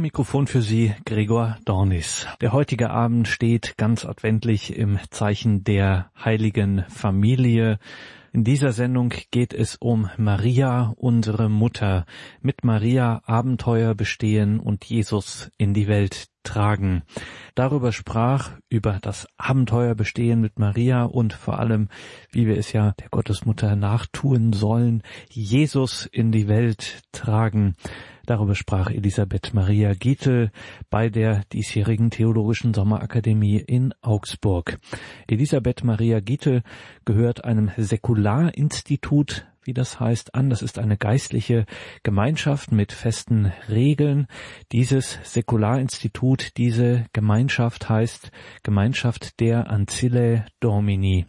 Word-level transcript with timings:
Am 0.00 0.04
Mikrofon 0.04 0.46
für 0.46 0.62
Sie 0.62 0.94
Gregor 1.04 1.58
Dornis. 1.66 2.26
Der 2.40 2.54
heutige 2.54 2.88
Abend 2.88 3.28
steht 3.28 3.76
ganz 3.76 4.06
adventlich 4.06 4.74
im 4.74 4.98
Zeichen 5.10 5.62
der 5.62 6.10
heiligen 6.18 6.86
Familie. 6.88 7.78
In 8.32 8.42
dieser 8.42 8.72
Sendung 8.72 9.12
geht 9.30 9.52
es 9.52 9.76
um 9.76 10.08
Maria, 10.16 10.94
unsere 10.96 11.50
Mutter, 11.50 12.06
mit 12.40 12.64
Maria 12.64 13.20
Abenteuer 13.26 13.94
bestehen 13.94 14.58
und 14.58 14.86
Jesus 14.86 15.50
in 15.58 15.74
die 15.74 15.86
Welt 15.86 16.28
tragen. 16.44 17.02
Darüber 17.54 17.92
sprach, 17.92 18.52
über 18.70 19.00
das 19.02 19.26
Abenteuer 19.36 19.94
bestehen 19.94 20.40
mit 20.40 20.58
Maria 20.58 21.04
und 21.04 21.34
vor 21.34 21.58
allem, 21.58 21.88
wie 22.30 22.46
wir 22.46 22.56
es 22.56 22.72
ja 22.72 22.92
der 22.92 23.10
Gottesmutter 23.10 23.76
nachtun 23.76 24.54
sollen, 24.54 25.02
Jesus 25.28 26.06
in 26.06 26.32
die 26.32 26.48
Welt 26.48 27.02
tragen. 27.12 27.74
Darüber 28.30 28.54
sprach 28.54 28.92
Elisabeth 28.92 29.54
Maria 29.54 29.92
Gietl 29.92 30.52
bei 30.88 31.08
der 31.08 31.42
diesjährigen 31.52 32.10
Theologischen 32.10 32.72
Sommerakademie 32.72 33.56
in 33.56 33.92
Augsburg. 34.02 34.78
Elisabeth 35.26 35.82
Maria 35.82 36.20
Gietl 36.20 36.62
gehört 37.04 37.44
einem 37.44 37.72
Säkularinstitut 37.76 39.48
wie 39.64 39.74
das 39.74 39.98
heißt, 39.98 40.36
an. 40.36 40.48
Das 40.48 40.62
ist 40.62 40.78
eine 40.78 40.96
geistliche 40.96 41.66
Gemeinschaft 42.04 42.70
mit 42.70 42.92
festen 42.92 43.52
Regeln. 43.68 44.28
Dieses 44.70 45.18
Säkularinstitut, 45.24 46.56
diese 46.56 47.06
Gemeinschaft 47.12 47.88
heißt 47.88 48.30
Gemeinschaft 48.62 49.40
der 49.40 49.68
Ancille 49.68 50.46
Domini. 50.60 51.26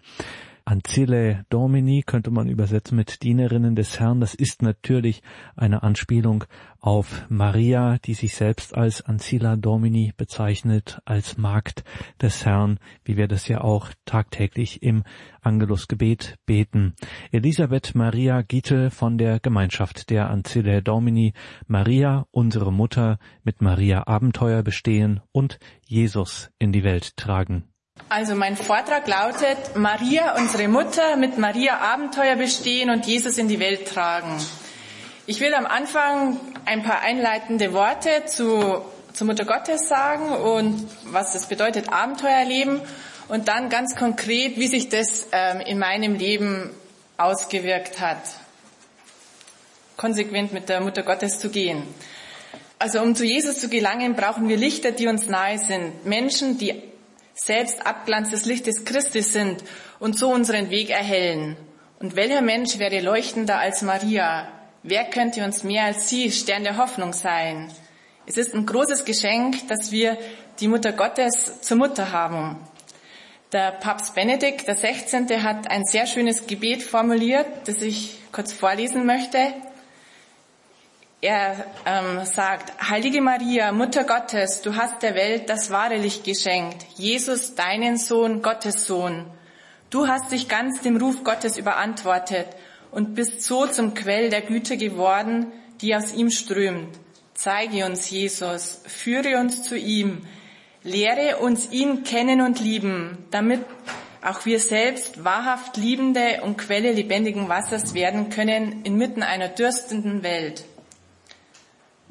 Ancille 0.65 1.45
Domini 1.49 2.03
könnte 2.05 2.31
man 2.31 2.47
übersetzen 2.47 2.95
mit 2.95 3.23
Dienerinnen 3.23 3.75
des 3.75 3.99
Herrn. 3.99 4.19
Das 4.19 4.35
ist 4.35 4.61
natürlich 4.61 5.21
eine 5.55 5.83
Anspielung 5.83 6.43
auf 6.79 7.25
Maria, 7.29 7.97
die 7.99 8.13
sich 8.13 8.35
selbst 8.35 8.75
als 8.75 9.01
Ancilla 9.01 9.55
Domini 9.55 10.13
bezeichnet, 10.15 10.99
als 11.05 11.37
Magd 11.37 11.83
des 12.21 12.45
Herrn, 12.45 12.79
wie 13.03 13.17
wir 13.17 13.27
das 13.27 13.47
ja 13.47 13.61
auch 13.61 13.89
tagtäglich 14.05 14.81
im 14.83 15.03
Angelusgebet 15.41 16.37
beten. 16.45 16.95
Elisabeth 17.31 17.95
Maria 17.95 18.41
Giete 18.41 18.91
von 18.91 19.17
der 19.17 19.39
Gemeinschaft 19.39 20.09
der 20.09 20.29
Ancille 20.29 20.81
Domini, 20.81 21.33
Maria, 21.67 22.25
unsere 22.31 22.71
Mutter, 22.71 23.19
mit 23.43 23.61
Maria 23.61 24.07
Abenteuer 24.07 24.63
bestehen 24.63 25.21
und 25.31 25.59
Jesus 25.85 26.51
in 26.59 26.71
die 26.71 26.83
Welt 26.83 27.17
tragen. 27.17 27.70
Also 28.11 28.35
mein 28.35 28.57
Vortrag 28.57 29.07
lautet, 29.07 29.57
Maria, 29.75 30.35
unsere 30.35 30.67
Mutter, 30.67 31.15
mit 31.15 31.37
Maria 31.37 31.79
Abenteuer 31.79 32.35
bestehen 32.35 32.89
und 32.89 33.05
Jesus 33.05 33.37
in 33.37 33.47
die 33.47 33.61
Welt 33.61 33.87
tragen. 33.87 34.35
Ich 35.27 35.39
will 35.39 35.53
am 35.53 35.65
Anfang 35.65 36.37
ein 36.65 36.83
paar 36.83 36.99
einleitende 36.99 37.71
Worte 37.71 38.25
zu, 38.25 38.81
zu 39.13 39.23
Mutter 39.23 39.45
Gottes 39.45 39.87
sagen 39.87 40.33
und 40.33 40.89
was 41.05 41.31
das 41.31 41.47
bedeutet, 41.47 41.91
Abenteuer 41.93 42.31
erleben 42.31 42.81
und 43.29 43.47
dann 43.47 43.69
ganz 43.69 43.95
konkret, 43.95 44.57
wie 44.57 44.67
sich 44.67 44.89
das 44.89 45.27
ähm, 45.31 45.61
in 45.61 45.79
meinem 45.79 46.15
Leben 46.15 46.69
ausgewirkt 47.17 48.01
hat, 48.01 48.21
konsequent 49.95 50.51
mit 50.51 50.67
der 50.67 50.81
Mutter 50.81 51.03
Gottes 51.03 51.39
zu 51.39 51.49
gehen. 51.49 51.83
Also 52.77 52.99
um 53.01 53.15
zu 53.15 53.23
Jesus 53.23 53.59
zu 53.59 53.69
gelangen, 53.69 54.15
brauchen 54.15 54.49
wir 54.49 54.57
Lichter, 54.57 54.91
die 54.91 55.07
uns 55.07 55.27
nahe 55.27 55.59
sind. 55.59 56.05
Menschen, 56.05 56.57
die 56.57 56.90
selbst 57.33 57.85
Abglanz 57.85 58.31
des 58.31 58.45
Lichtes 58.45 58.85
Christi 58.85 59.21
sind 59.21 59.63
und 59.99 60.17
so 60.17 60.29
unseren 60.31 60.69
Weg 60.69 60.89
erhellen. 60.89 61.57
Und 61.99 62.15
welcher 62.15 62.41
Mensch 62.41 62.79
wäre 62.79 62.99
leuchtender 62.99 63.59
als 63.59 63.81
Maria? 63.81 64.47
Wer 64.83 65.05
könnte 65.05 65.43
uns 65.43 65.63
mehr 65.63 65.83
als 65.83 66.09
sie 66.09 66.31
Stern 66.31 66.63
der 66.63 66.77
Hoffnung 66.77 67.13
sein? 67.13 67.71
Es 68.25 68.37
ist 68.37 68.53
ein 68.53 68.65
großes 68.65 69.05
Geschenk, 69.05 69.67
dass 69.67 69.91
wir 69.91 70.17
die 70.59 70.67
Mutter 70.67 70.91
Gottes 70.91 71.61
zur 71.61 71.77
Mutter 71.77 72.11
haben. 72.11 72.57
Der 73.51 73.71
Papst 73.71 74.15
Benedikt 74.15 74.65
XVI. 74.65 75.41
hat 75.43 75.69
ein 75.69 75.83
sehr 75.83 76.07
schönes 76.07 76.47
Gebet 76.47 76.81
formuliert, 76.83 77.45
das 77.65 77.81
ich 77.81 78.17
kurz 78.31 78.53
vorlesen 78.53 79.05
möchte. 79.05 79.53
Er 81.23 81.67
ähm, 81.85 82.25
sagt, 82.25 82.89
Heilige 82.89 83.21
Maria, 83.21 83.71
Mutter 83.71 84.05
Gottes, 84.05 84.63
du 84.63 84.75
hast 84.75 85.03
der 85.03 85.13
Welt 85.13 85.49
das 85.49 85.69
wahre 85.69 85.97
Licht 85.97 86.23
geschenkt, 86.23 86.83
Jesus, 86.95 87.53
deinen 87.53 87.97
Sohn, 87.97 88.41
Gottes 88.41 88.87
Sohn. 88.87 89.27
Du 89.91 90.07
hast 90.07 90.31
dich 90.31 90.47
ganz 90.47 90.81
dem 90.81 90.97
Ruf 90.97 91.23
Gottes 91.23 91.57
überantwortet 91.57 92.47
und 92.89 93.13
bist 93.13 93.43
so 93.43 93.67
zum 93.67 93.93
Quell 93.93 94.31
der 94.31 94.41
Güte 94.41 94.77
geworden, 94.77 95.51
die 95.81 95.95
aus 95.95 96.11
ihm 96.11 96.31
strömt. 96.31 96.97
Zeige 97.35 97.85
uns 97.85 98.09
Jesus, 98.09 98.81
führe 98.87 99.37
uns 99.37 99.61
zu 99.61 99.77
ihm, 99.77 100.25
lehre 100.81 101.37
uns 101.37 101.71
ihn 101.71 102.03
kennen 102.03 102.41
und 102.41 102.59
lieben, 102.59 103.27
damit 103.29 103.63
auch 104.23 104.45
wir 104.47 104.59
selbst 104.59 105.23
wahrhaft 105.23 105.77
Liebende 105.77 106.41
und 106.41 106.57
Quelle 106.57 106.91
lebendigen 106.91 107.47
Wassers 107.47 107.93
werden 107.93 108.31
können 108.31 108.81
inmitten 108.85 109.21
einer 109.21 109.49
dürstenden 109.49 110.23
Welt. 110.23 110.65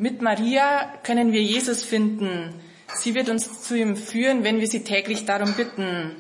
Mit 0.01 0.23
Maria 0.23 0.95
können 1.03 1.31
wir 1.31 1.43
Jesus 1.43 1.85
finden. 1.85 2.55
Sie 2.95 3.15
wird 3.15 3.29
uns 3.29 3.61
zu 3.61 3.77
ihm 3.77 3.97
führen, 3.97 4.45
wenn 4.45 4.59
wir 4.59 4.67
sie 4.67 4.83
täglich 4.83 5.27
darum 5.27 5.53
bitten. 5.53 6.17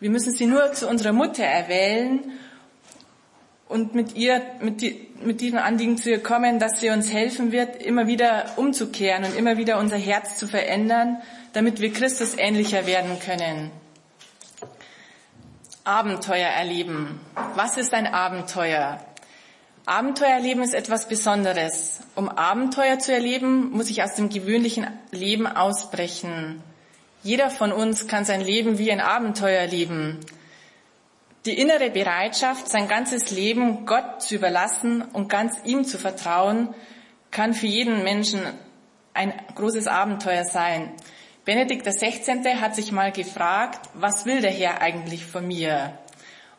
Wir 0.00 0.10
müssen 0.10 0.32
sie 0.32 0.46
nur 0.46 0.72
zu 0.72 0.88
unserer 0.88 1.12
Mutter 1.12 1.44
erwählen 1.44 2.32
und 3.68 3.94
mit 3.94 4.16
ihr, 4.16 4.42
mit, 4.60 4.80
die, 4.80 5.06
mit 5.22 5.40
diesem 5.40 5.60
Anliegen 5.60 5.98
zu 5.98 6.10
ihr 6.10 6.20
kommen, 6.20 6.58
dass 6.58 6.80
sie 6.80 6.90
uns 6.90 7.12
helfen 7.12 7.52
wird, 7.52 7.80
immer 7.80 8.08
wieder 8.08 8.54
umzukehren 8.56 9.22
und 9.22 9.36
immer 9.36 9.56
wieder 9.56 9.78
unser 9.78 9.98
Herz 9.98 10.36
zu 10.36 10.48
verändern, 10.48 11.18
damit 11.52 11.80
wir 11.80 11.92
Christus 11.92 12.36
ähnlicher 12.36 12.88
werden 12.88 13.20
können. 13.20 13.70
Abenteuer 15.84 16.48
erleben. 16.48 17.20
Was 17.54 17.76
ist 17.76 17.94
ein 17.94 18.08
Abenteuer? 18.08 18.98
Abenteuer 19.84 20.28
erleben 20.28 20.62
ist 20.62 20.74
etwas 20.74 21.08
Besonderes. 21.08 22.00
Um 22.14 22.28
Abenteuer 22.28 23.00
zu 23.00 23.12
erleben, 23.12 23.70
muss 23.72 23.90
ich 23.90 24.04
aus 24.04 24.14
dem 24.14 24.28
gewöhnlichen 24.28 24.86
Leben 25.10 25.48
ausbrechen. 25.48 26.62
Jeder 27.24 27.50
von 27.50 27.72
uns 27.72 28.06
kann 28.06 28.24
sein 28.24 28.40
Leben 28.40 28.78
wie 28.78 28.92
ein 28.92 29.00
Abenteuer 29.00 29.66
leben. 29.66 30.20
Die 31.46 31.58
innere 31.58 31.90
Bereitschaft, 31.90 32.68
sein 32.68 32.86
ganzes 32.86 33.32
Leben 33.32 33.84
Gott 33.84 34.22
zu 34.22 34.36
überlassen 34.36 35.02
und 35.02 35.28
ganz 35.28 35.56
ihm 35.64 35.84
zu 35.84 35.98
vertrauen, 35.98 36.72
kann 37.32 37.52
für 37.52 37.66
jeden 37.66 38.04
Menschen 38.04 38.40
ein 39.14 39.32
großes 39.56 39.88
Abenteuer 39.88 40.44
sein. 40.44 40.92
Benedikt 41.44 41.84
XVI. 41.84 42.60
hat 42.60 42.76
sich 42.76 42.92
mal 42.92 43.10
gefragt, 43.10 43.90
was 43.94 44.26
will 44.26 44.40
der 44.42 44.52
Herr 44.52 44.80
eigentlich 44.80 45.26
von 45.26 45.44
mir? 45.44 45.98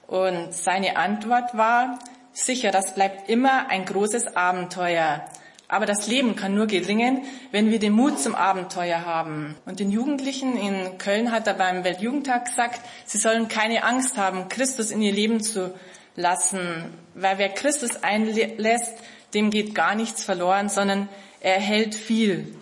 Und 0.07 0.53
seine 0.53 0.97
Antwort 0.97 1.55
war, 1.55 1.99
Sicher, 2.33 2.71
das 2.71 2.95
bleibt 2.95 3.29
immer 3.29 3.69
ein 3.69 3.85
großes 3.85 4.35
Abenteuer. 4.35 5.23
Aber 5.67 5.85
das 5.85 6.07
Leben 6.07 6.35
kann 6.35 6.55
nur 6.55 6.67
gelingen, 6.67 7.23
wenn 7.51 7.71
wir 7.71 7.79
den 7.79 7.93
Mut 7.93 8.19
zum 8.19 8.35
Abenteuer 8.35 9.05
haben. 9.05 9.55
Und 9.65 9.79
den 9.79 9.91
Jugendlichen 9.91 10.57
in 10.57 10.97
Köln 10.97 11.31
hat 11.31 11.47
er 11.47 11.53
beim 11.53 11.83
Weltjugendtag 11.83 12.45
gesagt, 12.45 12.81
sie 13.05 13.17
sollen 13.17 13.47
keine 13.47 13.83
Angst 13.83 14.17
haben, 14.17 14.49
Christus 14.49 14.91
in 14.91 15.01
ihr 15.01 15.13
Leben 15.13 15.41
zu 15.41 15.73
lassen. 16.15 16.93
Weil 17.15 17.37
wer 17.37 17.49
Christus 17.49 18.03
einlässt, 18.03 18.93
dem 19.33 19.49
geht 19.49 19.73
gar 19.73 19.95
nichts 19.95 20.23
verloren, 20.23 20.69
sondern 20.69 21.09
er 21.39 21.55
erhält 21.55 21.95
viel. 21.95 22.55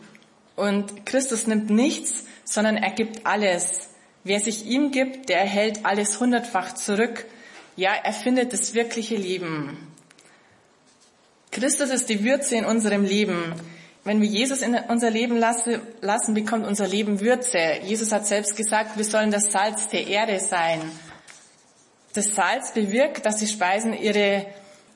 Und 0.56 1.06
Christus 1.06 1.48
nimmt 1.48 1.70
nichts, 1.70 2.26
sondern 2.44 2.78
er 2.78 2.92
gibt 2.92 3.26
alles. 3.26 3.90
Wer 4.24 4.40
sich 4.40 4.66
ihm 4.66 4.92
gibt, 4.92 5.30
der 5.30 5.40
erhält 5.40 5.86
alles 5.86 6.20
hundertfach 6.20 6.76
zurück. 6.76 7.26
Ja, 7.76 7.94
er 7.94 8.14
findet 8.14 8.52
das 8.52 8.74
wirkliche 8.74 9.16
Leben. 9.16 9.78
Christus 11.52 11.90
ist 11.90 12.09
die 12.09 12.24
Würze 12.24 12.56
in 12.56 12.66
unserem 12.66 13.04
Leben. 13.04 13.56
Wenn 14.04 14.20
wir 14.20 14.28
Jesus 14.28 14.62
in 14.62 14.76
unser 14.76 15.12
Leben 15.12 15.38
lassen, 15.38 16.34
bekommt 16.34 16.66
unser 16.66 16.88
Leben 16.88 17.20
Würze. 17.22 17.79
Jesus 17.84 18.12
hat 18.12 18.26
selbst 18.26 18.56
gesagt, 18.56 18.97
wir 18.97 19.06
sollen 19.06 19.32
das 19.32 19.52
Salz 19.52 19.88
der 19.90 20.08
Erde 20.08 20.40
sein. 20.40 20.82
Das 22.14 22.34
Salz 22.34 22.73
bewirkt, 22.73 23.26
dass 23.26 23.38
die 23.38 23.47
Speisen 23.47 23.94
ihre, 23.94 24.47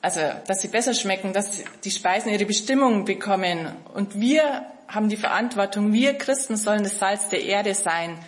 also, 0.02 0.20
dass 0.46 0.60
sie 0.60 0.68
besser 0.68 0.92
schmecken, 0.92 1.32
dass 1.32 1.62
die 1.84 1.90
Speisen 1.90 2.32
ihre 2.32 2.46
Bestimmung 2.46 3.04
bekommen. 3.04 3.70
Und 3.94 4.20
wir 4.20 4.66
haben 4.88 5.08
die 5.08 5.16
Verantwortung, 5.16 5.92
wir 5.92 6.14
Christen 6.14 6.56
sollen 6.56 6.82
das 6.82 6.98
Salz 6.98 7.28
der 7.28 7.42
Erde 7.42 7.74
sein. 7.74 8.18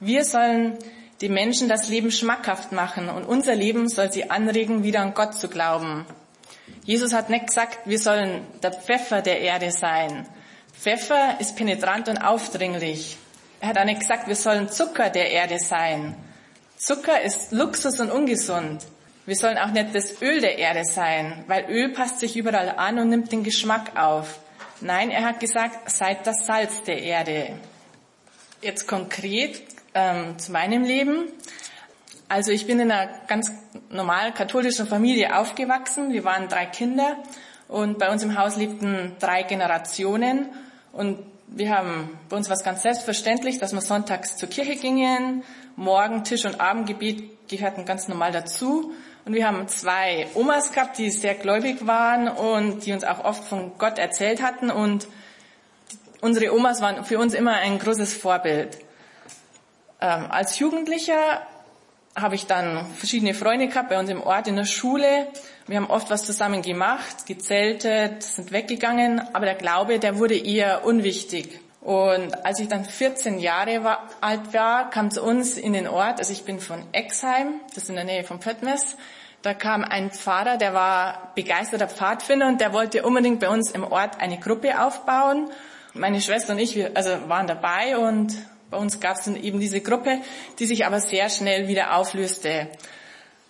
Wir 0.00 0.24
sollen 0.24 0.78
die 1.20 1.28
Menschen 1.28 1.68
das 1.68 1.88
Leben 1.88 2.10
schmackhaft 2.10 2.72
machen 2.72 3.08
und 3.08 3.24
unser 3.24 3.54
Leben 3.54 3.88
soll 3.88 4.12
sie 4.12 4.30
anregen, 4.30 4.82
wieder 4.82 5.00
an 5.00 5.14
Gott 5.14 5.34
zu 5.34 5.48
glauben. 5.48 6.06
Jesus 6.84 7.12
hat 7.12 7.30
nicht 7.30 7.46
gesagt, 7.46 7.78
wir 7.86 7.98
sollen 7.98 8.46
der 8.62 8.72
Pfeffer 8.72 9.22
der 9.22 9.40
Erde 9.40 9.70
sein. 9.70 10.26
Pfeffer 10.72 11.40
ist 11.40 11.56
penetrant 11.56 12.08
und 12.08 12.18
aufdringlich. 12.18 13.16
Er 13.60 13.68
hat 13.68 13.78
auch 13.78 13.84
nicht 13.84 14.00
gesagt, 14.00 14.28
wir 14.28 14.36
sollen 14.36 14.68
Zucker 14.68 15.08
der 15.08 15.30
Erde 15.30 15.58
sein. 15.58 16.14
Zucker 16.76 17.22
ist 17.22 17.52
Luxus 17.52 18.00
und 18.00 18.10
ungesund. 18.10 18.82
Wir 19.26 19.36
sollen 19.36 19.56
auch 19.56 19.70
nicht 19.70 19.94
das 19.94 20.20
Öl 20.20 20.40
der 20.40 20.58
Erde 20.58 20.84
sein, 20.84 21.44
weil 21.46 21.64
Öl 21.70 21.90
passt 21.90 22.20
sich 22.20 22.36
überall 22.36 22.70
an 22.76 22.98
und 22.98 23.08
nimmt 23.08 23.32
den 23.32 23.42
Geschmack 23.42 23.96
auf. 23.96 24.38
Nein, 24.82 25.10
er 25.10 25.24
hat 25.24 25.40
gesagt, 25.40 25.90
seid 25.90 26.26
das 26.26 26.44
Salz 26.44 26.82
der 26.82 27.00
Erde. 27.00 27.58
Jetzt 28.60 28.86
konkret 28.86 29.62
ähm, 29.94 30.38
zu 30.38 30.52
meinem 30.52 30.84
Leben. 30.84 31.28
Also 32.28 32.52
ich 32.52 32.66
bin 32.66 32.80
in 32.80 32.90
einer 32.90 33.10
ganz 33.26 33.52
normal 33.90 34.32
katholischen 34.32 34.86
Familie 34.86 35.38
aufgewachsen. 35.38 36.12
Wir 36.12 36.24
waren 36.24 36.48
drei 36.48 36.66
Kinder 36.66 37.16
und 37.68 37.98
bei 37.98 38.10
uns 38.10 38.22
im 38.22 38.38
Haus 38.38 38.56
lebten 38.56 39.16
drei 39.20 39.42
Generationen 39.42 40.48
und 40.92 41.18
wir 41.46 41.70
haben 41.70 42.18
bei 42.28 42.36
uns 42.36 42.50
was 42.50 42.64
ganz 42.64 42.82
selbstverständlich, 42.82 43.58
dass 43.58 43.72
wir 43.72 43.80
sonntags 43.80 44.36
zur 44.36 44.48
Kirche 44.48 44.76
gingen. 44.76 45.44
Morgen 45.76 46.24
Tisch- 46.24 46.44
und 46.44 46.60
Abendgebet 46.60 47.48
gehörten 47.48 47.84
ganz 47.84 48.08
normal 48.08 48.32
dazu. 48.32 48.92
Und 49.24 49.34
wir 49.34 49.46
haben 49.46 49.68
zwei 49.68 50.26
Omas 50.34 50.72
gehabt, 50.72 50.98
die 50.98 51.10
sehr 51.10 51.34
gläubig 51.34 51.86
waren 51.86 52.28
und 52.28 52.84
die 52.84 52.92
uns 52.92 53.04
auch 53.04 53.24
oft 53.24 53.44
von 53.44 53.72
Gott 53.78 53.98
erzählt 53.98 54.42
hatten. 54.42 54.70
Und 54.70 55.06
unsere 56.20 56.54
Omas 56.54 56.80
waren 56.80 57.04
für 57.04 57.18
uns 57.18 57.34
immer 57.34 57.54
ein 57.54 57.78
großes 57.78 58.14
Vorbild. 58.14 58.78
Ähm, 60.04 60.26
als 60.30 60.58
Jugendlicher 60.58 61.40
habe 62.14 62.34
ich 62.34 62.46
dann 62.46 62.84
verschiedene 62.94 63.32
Freunde 63.32 63.68
gehabt 63.68 63.88
bei 63.88 63.98
uns 63.98 64.10
im 64.10 64.22
Ort 64.22 64.46
in 64.46 64.56
der 64.56 64.66
Schule. 64.66 65.28
Wir 65.66 65.78
haben 65.78 65.88
oft 65.88 66.10
was 66.10 66.26
zusammen 66.26 66.60
gemacht, 66.60 67.24
gezeltet, 67.26 68.22
sind 68.22 68.52
weggegangen, 68.52 69.22
aber 69.32 69.46
der 69.46 69.54
Glaube, 69.54 69.98
der 69.98 70.18
wurde 70.18 70.36
eher 70.36 70.84
unwichtig. 70.84 71.58
Und 71.80 72.44
als 72.44 72.60
ich 72.60 72.68
dann 72.68 72.84
14 72.84 73.38
Jahre 73.38 73.82
war, 73.82 74.06
alt 74.20 74.52
war, 74.52 74.90
kam 74.90 75.10
zu 75.10 75.22
uns 75.22 75.56
in 75.56 75.72
den 75.72 75.88
Ort, 75.88 76.18
also 76.18 76.34
ich 76.34 76.44
bin 76.44 76.60
von 76.60 76.84
Exheim, 76.92 77.60
das 77.74 77.84
ist 77.84 77.88
in 77.88 77.94
der 77.94 78.04
Nähe 78.04 78.24
von 78.24 78.40
Pöttmes, 78.40 78.98
da 79.40 79.54
kam 79.54 79.84
ein 79.84 80.10
Pfarrer, 80.10 80.58
der 80.58 80.74
war 80.74 81.32
begeisterter 81.34 81.88
Pfadfinder 81.88 82.48
und 82.48 82.60
der 82.60 82.74
wollte 82.74 83.04
unbedingt 83.04 83.40
bei 83.40 83.48
uns 83.48 83.70
im 83.70 83.84
Ort 83.84 84.20
eine 84.20 84.38
Gruppe 84.38 84.82
aufbauen. 84.82 85.48
Meine 85.94 86.20
Schwester 86.20 86.52
und 86.52 86.58
ich, 86.58 86.76
wir 86.76 86.90
also 86.94 87.10
waren 87.28 87.46
dabei 87.46 87.96
und 87.96 88.34
bei 88.74 88.80
uns 88.80 88.98
gab 88.98 89.16
es 89.16 89.24
dann 89.24 89.36
eben 89.36 89.60
diese 89.60 89.80
Gruppe, 89.80 90.18
die 90.58 90.66
sich 90.66 90.84
aber 90.84 90.98
sehr 90.98 91.28
schnell 91.30 91.68
wieder 91.68 91.96
auflöste. 91.96 92.66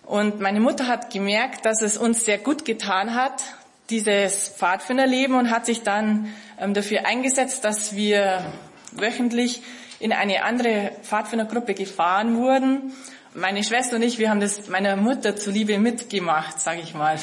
Und 0.03 0.39
meine 0.39 0.59
Mutter 0.59 0.87
hat 0.87 1.11
gemerkt, 1.11 1.65
dass 1.65 1.81
es 1.81 1.97
uns 1.97 2.25
sehr 2.25 2.37
gut 2.37 2.63
getan 2.63 3.15
hat, 3.15 3.41
dieses 3.89 4.49
Pfadfinderleben 4.49 5.35
und 5.35 5.49
hat 5.49 5.65
sich 5.65 5.81
dann 5.81 6.31
ähm, 6.59 6.75
dafür 6.75 7.07
eingesetzt, 7.07 7.65
dass 7.65 7.95
wir 7.95 8.45
wöchentlich 8.91 9.63
in 9.99 10.13
eine 10.13 10.43
andere 10.43 10.91
Pfadfindergruppe 11.01 11.73
gefahren 11.73 12.37
wurden. 12.37 12.93
Meine 13.33 13.63
Schwester 13.63 13.95
und 13.95 14.03
ich, 14.03 14.19
wir 14.19 14.29
haben 14.29 14.41
das 14.41 14.69
meiner 14.69 14.95
Mutter 14.95 15.35
zuliebe 15.35 15.79
mitgemacht, 15.79 16.59
sage 16.59 16.81
ich 16.81 16.93
mal. 16.93 17.17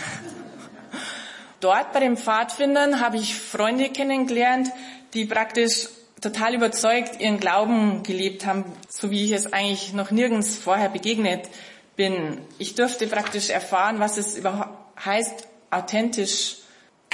Dort 1.61 1.93
bei 1.93 2.01
den 2.01 2.17
Pfadfindern 2.17 2.99
habe 3.01 3.17
ich 3.19 3.37
Freunde 3.37 3.91
kennengelernt, 3.91 4.73
die 5.15 5.25
praktisch 5.25 5.87
total 6.23 6.55
überzeugt 6.55 7.21
ihren 7.21 7.39
Glauben 7.39 8.03
gelebt 8.05 8.47
haben, 8.47 8.65
so 8.89 9.11
wie 9.11 9.25
ich 9.25 9.33
es 9.33 9.53
eigentlich 9.53 9.93
noch 9.93 10.11
nirgends 10.11 10.57
vorher 10.57 10.89
begegnet 10.89 11.49
bin. 11.97 12.39
Ich 12.59 12.75
durfte 12.75 13.07
praktisch 13.09 13.51
erfahren, 13.51 13.99
was 14.01 14.17
es 14.17 14.37
überhaupt 14.37 14.71
heißt, 15.05 15.49
authentisch 15.71 16.59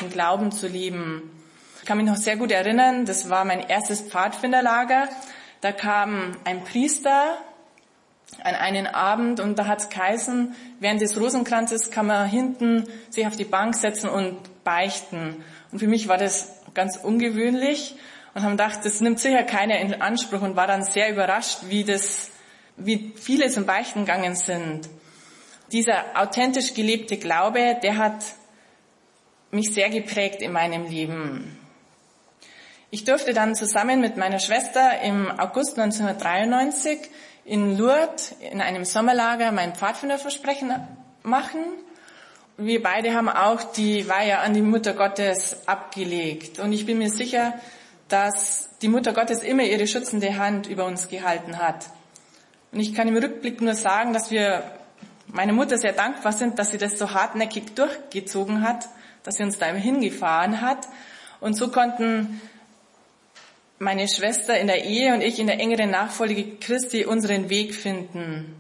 im 0.00 0.10
Glauben 0.10 0.52
zu 0.52 0.68
leben. 0.68 1.30
Ich 1.80 1.86
kann 1.86 1.96
mich 1.96 2.06
noch 2.06 2.16
sehr 2.16 2.36
gut 2.36 2.52
erinnern, 2.52 3.06
das 3.06 3.30
war 3.30 3.44
mein 3.44 3.60
erstes 3.60 4.02
Pfadfinderlager. 4.02 5.08
Da 5.62 5.72
kam 5.72 6.36
ein 6.44 6.62
Priester 6.64 7.38
an 8.44 8.54
einen 8.54 8.86
Abend 8.86 9.40
und 9.40 9.58
da 9.58 9.66
hat 9.66 9.80
es 9.80 9.88
geheißen, 9.88 10.54
während 10.80 11.00
des 11.00 11.18
Rosenkranzes 11.18 11.90
kann 11.90 12.06
man 12.06 12.28
hinten 12.28 12.84
sich 13.08 13.26
auf 13.26 13.36
die 13.36 13.44
Bank 13.44 13.74
setzen 13.74 14.10
und 14.10 14.36
beichten. 14.64 15.42
Und 15.72 15.78
für 15.78 15.88
mich 15.88 16.08
war 16.08 16.18
das 16.18 16.60
ganz 16.74 16.98
ungewöhnlich 16.98 17.96
und 18.34 18.42
haben 18.42 18.52
gedacht, 18.52 18.80
das 18.84 19.00
nimmt 19.00 19.20
sicher 19.20 19.42
keiner 19.42 19.78
in 19.78 20.00
Anspruch 20.00 20.42
und 20.42 20.56
war 20.56 20.66
dann 20.66 20.84
sehr 20.84 21.10
überrascht, 21.10 21.58
wie 21.68 21.84
das, 21.84 22.30
wie 22.76 23.12
viele 23.16 23.48
zum 23.50 23.66
Beichten 23.66 24.00
gegangen 24.00 24.36
sind. 24.36 24.88
Dieser 25.72 26.04
authentisch 26.14 26.74
gelebte 26.74 27.16
Glaube, 27.16 27.76
der 27.82 27.98
hat 27.98 28.24
mich 29.50 29.72
sehr 29.72 29.90
geprägt 29.90 30.42
in 30.42 30.52
meinem 30.52 30.86
Leben. 30.86 31.58
Ich 32.90 33.04
durfte 33.04 33.34
dann 33.34 33.54
zusammen 33.54 34.00
mit 34.00 34.16
meiner 34.16 34.38
Schwester 34.38 35.00
im 35.02 35.30
August 35.38 35.78
1993 35.78 36.98
in 37.44 37.76
Lourdes 37.76 38.34
in 38.50 38.60
einem 38.60 38.84
Sommerlager 38.84 39.52
mein 39.52 39.74
Pfadfinderversprechen 39.74 40.72
machen. 41.22 41.60
Wir 42.56 42.82
beide 42.82 43.14
haben 43.14 43.28
auch 43.28 43.62
die 43.62 44.08
Weihe 44.08 44.38
an 44.38 44.54
die 44.54 44.62
Mutter 44.62 44.94
Gottes 44.94 45.68
abgelegt. 45.68 46.58
Und 46.58 46.72
ich 46.72 46.86
bin 46.86 46.98
mir 46.98 47.10
sicher, 47.10 47.54
dass 48.08 48.70
die 48.80 48.88
Mutter 48.88 49.12
Gottes 49.12 49.42
immer 49.42 49.62
ihre 49.62 49.86
schützende 49.86 50.38
Hand 50.38 50.66
über 50.66 50.86
uns 50.86 51.08
gehalten 51.08 51.58
hat. 51.58 51.86
Und 52.72 52.80
ich 52.80 52.94
kann 52.94 53.08
im 53.08 53.16
Rückblick 53.16 53.60
nur 53.60 53.74
sagen, 53.74 54.12
dass 54.12 54.30
wir 54.30 54.62
meiner 55.26 55.52
Mutter 55.52 55.78
sehr 55.78 55.92
dankbar 55.92 56.32
sind, 56.32 56.58
dass 56.58 56.70
sie 56.70 56.78
das 56.78 56.98
so 56.98 57.12
hartnäckig 57.12 57.74
durchgezogen 57.74 58.62
hat, 58.62 58.88
dass 59.22 59.36
sie 59.36 59.42
uns 59.42 59.58
da 59.58 59.66
immer 59.66 59.78
hingefahren 59.78 60.60
hat. 60.60 60.88
Und 61.40 61.54
so 61.54 61.68
konnten 61.70 62.40
meine 63.78 64.08
Schwester 64.08 64.58
in 64.58 64.66
der 64.66 64.84
Ehe 64.84 65.14
und 65.14 65.20
ich 65.20 65.38
in 65.38 65.46
der 65.46 65.60
engeren 65.60 65.90
Nachfolge 65.90 66.56
Christi 66.56 67.04
unseren 67.04 67.48
Weg 67.48 67.74
finden. 67.74 68.54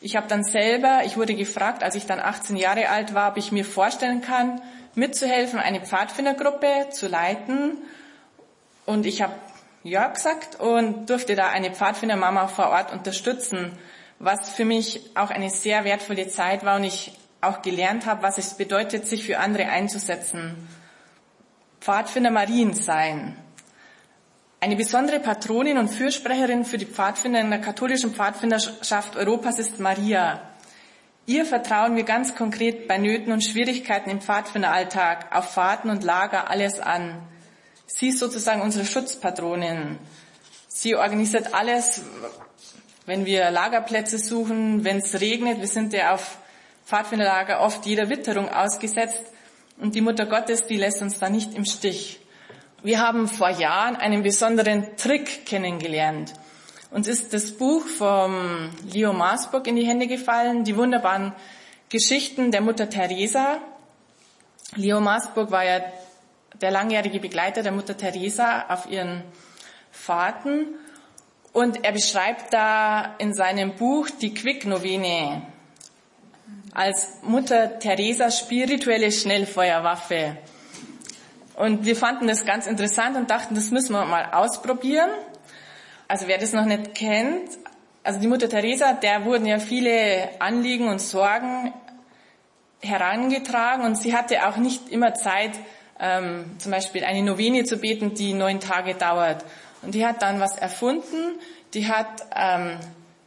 Ich 0.00 0.16
habe 0.16 0.28
dann 0.28 0.44
selber, 0.44 1.02
ich 1.04 1.16
wurde 1.16 1.34
gefragt, 1.34 1.82
als 1.82 1.94
ich 1.94 2.06
dann 2.06 2.20
18 2.20 2.56
Jahre 2.56 2.90
alt 2.90 3.14
war, 3.14 3.30
ob 3.30 3.38
ich 3.38 3.50
mir 3.50 3.64
vorstellen 3.64 4.20
kann, 4.20 4.60
mitzuhelfen, 4.94 5.58
eine 5.58 5.80
Pfadfindergruppe 5.80 6.88
zu 6.90 7.08
leiten 7.08 7.78
und 8.86 9.04
ich 9.04 9.22
habe 9.22 9.34
ja 9.82 10.08
gesagt 10.08 10.58
und 10.58 11.10
durfte 11.10 11.36
da 11.36 11.48
eine 11.48 11.70
Pfadfindermama 11.70 12.48
vor 12.48 12.70
Ort 12.70 12.92
unterstützen, 12.92 13.72
was 14.18 14.52
für 14.52 14.64
mich 14.64 15.10
auch 15.14 15.30
eine 15.30 15.50
sehr 15.50 15.84
wertvolle 15.84 16.28
Zeit 16.28 16.64
war 16.64 16.76
und 16.76 16.84
ich 16.84 17.12
auch 17.40 17.62
gelernt 17.62 18.06
habe, 18.06 18.22
was 18.22 18.38
es 18.38 18.54
bedeutet, 18.54 19.06
sich 19.06 19.24
für 19.24 19.38
andere 19.38 19.68
einzusetzen. 19.68 20.68
Pfadfinder 21.80 22.30
Marien 22.30 22.74
sein. 22.74 23.36
Eine 24.58 24.74
besondere 24.74 25.20
Patronin 25.20 25.78
und 25.78 25.88
Fürsprecherin 25.88 26.64
für 26.64 26.78
die 26.78 26.86
Pfadfinder 26.86 27.40
in 27.40 27.50
der 27.50 27.60
katholischen 27.60 28.14
Pfadfinderschaft 28.14 29.14
Europas 29.14 29.58
ist 29.58 29.78
Maria. 29.78 30.40
Ihr 31.26 31.44
vertrauen 31.44 31.94
wir 31.94 32.04
ganz 32.04 32.34
konkret 32.34 32.88
bei 32.88 32.98
Nöten 32.98 33.32
und 33.32 33.44
Schwierigkeiten 33.44 34.10
im 34.10 34.20
Pfadfinderalltag, 34.20 35.36
auf 35.36 35.52
Fahrten 35.52 35.90
und 35.90 36.02
Lager 36.02 36.50
alles 36.50 36.80
an. 36.80 37.20
Sie 37.86 38.08
ist 38.08 38.18
sozusagen 38.18 38.62
unsere 38.62 38.84
Schutzpatronin. 38.84 39.98
Sie 40.68 40.96
organisiert 40.96 41.54
alles, 41.54 42.02
wenn 43.06 43.24
wir 43.24 43.50
Lagerplätze 43.50 44.18
suchen, 44.18 44.84
wenn 44.84 44.98
es 44.98 45.20
regnet. 45.20 45.60
Wir 45.60 45.68
sind 45.68 45.92
ja 45.92 46.14
auf 46.14 46.38
Pfadfinderlager 46.84 47.60
oft 47.60 47.86
jeder 47.86 48.08
Witterung 48.08 48.48
ausgesetzt. 48.48 49.22
Und 49.78 49.94
die 49.94 50.00
Mutter 50.00 50.26
Gottes, 50.26 50.66
die 50.66 50.76
lässt 50.76 51.00
uns 51.00 51.18
da 51.18 51.28
nicht 51.28 51.54
im 51.54 51.64
Stich. 51.64 52.20
Wir 52.82 53.00
haben 53.00 53.28
vor 53.28 53.50
Jahren 53.50 53.96
einen 53.96 54.22
besonderen 54.22 54.96
Trick 54.96 55.46
kennengelernt. 55.46 56.32
Uns 56.90 57.08
ist 57.08 57.32
das 57.32 57.52
Buch 57.52 57.86
vom 57.86 58.70
Leo 58.92 59.12
Marsburg 59.12 59.66
in 59.66 59.76
die 59.76 59.86
Hände 59.86 60.06
gefallen, 60.06 60.64
die 60.64 60.76
wunderbaren 60.76 61.34
Geschichten 61.88 62.50
der 62.50 62.60
Mutter 62.60 62.88
Teresa. 62.88 63.58
Leo 64.74 65.00
Marsburg 65.00 65.50
war 65.50 65.64
ja 65.64 65.80
der 66.60 66.70
langjährige 66.70 67.20
Begleiter 67.20 67.62
der 67.62 67.72
Mutter 67.72 67.96
Teresa 67.96 68.66
auf 68.68 68.90
ihren 68.90 69.22
Fahrten. 69.90 70.66
Und 71.52 71.84
er 71.84 71.92
beschreibt 71.92 72.52
da 72.52 73.14
in 73.18 73.34
seinem 73.34 73.76
Buch 73.76 74.08
die 74.10 74.34
Quick-Novene 74.34 75.42
als 76.74 77.22
Mutter 77.22 77.78
Teresa 77.78 78.30
spirituelle 78.30 79.10
Schnellfeuerwaffe. 79.10 80.36
Und 81.54 81.86
wir 81.86 81.96
fanden 81.96 82.28
das 82.28 82.44
ganz 82.44 82.66
interessant 82.66 83.16
und 83.16 83.30
dachten, 83.30 83.54
das 83.54 83.70
müssen 83.70 83.94
wir 83.94 84.04
mal 84.04 84.30
ausprobieren. 84.32 85.08
Also 86.06 86.28
wer 86.28 86.36
das 86.36 86.52
noch 86.52 86.66
nicht 86.66 86.94
kennt, 86.94 87.48
also 88.02 88.20
die 88.20 88.28
Mutter 88.28 88.48
Teresa, 88.48 88.92
der 88.92 89.24
wurden 89.24 89.46
ja 89.46 89.58
viele 89.58 90.28
Anliegen 90.38 90.88
und 90.88 91.00
Sorgen 91.00 91.72
herangetragen 92.80 93.84
und 93.84 93.96
sie 93.96 94.14
hatte 94.14 94.46
auch 94.46 94.58
nicht 94.58 94.90
immer 94.90 95.14
Zeit, 95.14 95.52
ähm, 96.00 96.44
zum 96.58 96.72
Beispiel 96.72 97.04
eine 97.04 97.22
Novene 97.22 97.64
zu 97.64 97.78
beten, 97.78 98.14
die 98.14 98.32
neun 98.32 98.60
Tage 98.60 98.94
dauert. 98.94 99.44
Und 99.82 99.94
die 99.94 100.06
hat 100.06 100.22
dann 100.22 100.40
was 100.40 100.56
erfunden. 100.56 101.38
Die 101.74 101.88
hat 101.88 102.26
ähm, 102.34 102.78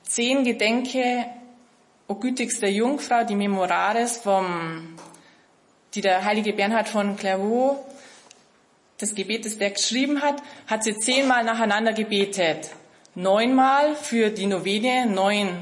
zehn 0.04 0.44
Gedenke, 0.44 1.26
o 2.08 2.16
gütigster 2.16 2.68
Jungfrau, 2.68 3.24
die 3.24 3.36
Memorares 3.36 4.18
vom, 4.18 4.96
die 5.94 6.02
der 6.02 6.26
heilige 6.26 6.54
Bernhard 6.54 6.90
von 6.90 7.16
Clairvaux, 7.16 7.86
das 8.98 9.16
Gebet, 9.16 9.46
das 9.46 9.58
der 9.58 9.72
geschrieben 9.72 10.22
hat, 10.22 10.42
hat 10.68 10.84
sie 10.84 10.96
zehnmal 10.96 11.44
nacheinander 11.44 11.94
gebetet. 11.94 12.72
Neunmal 13.16 13.96
für 13.96 14.30
die 14.30 14.48
Novene, 14.48 15.06
neun 15.06 15.58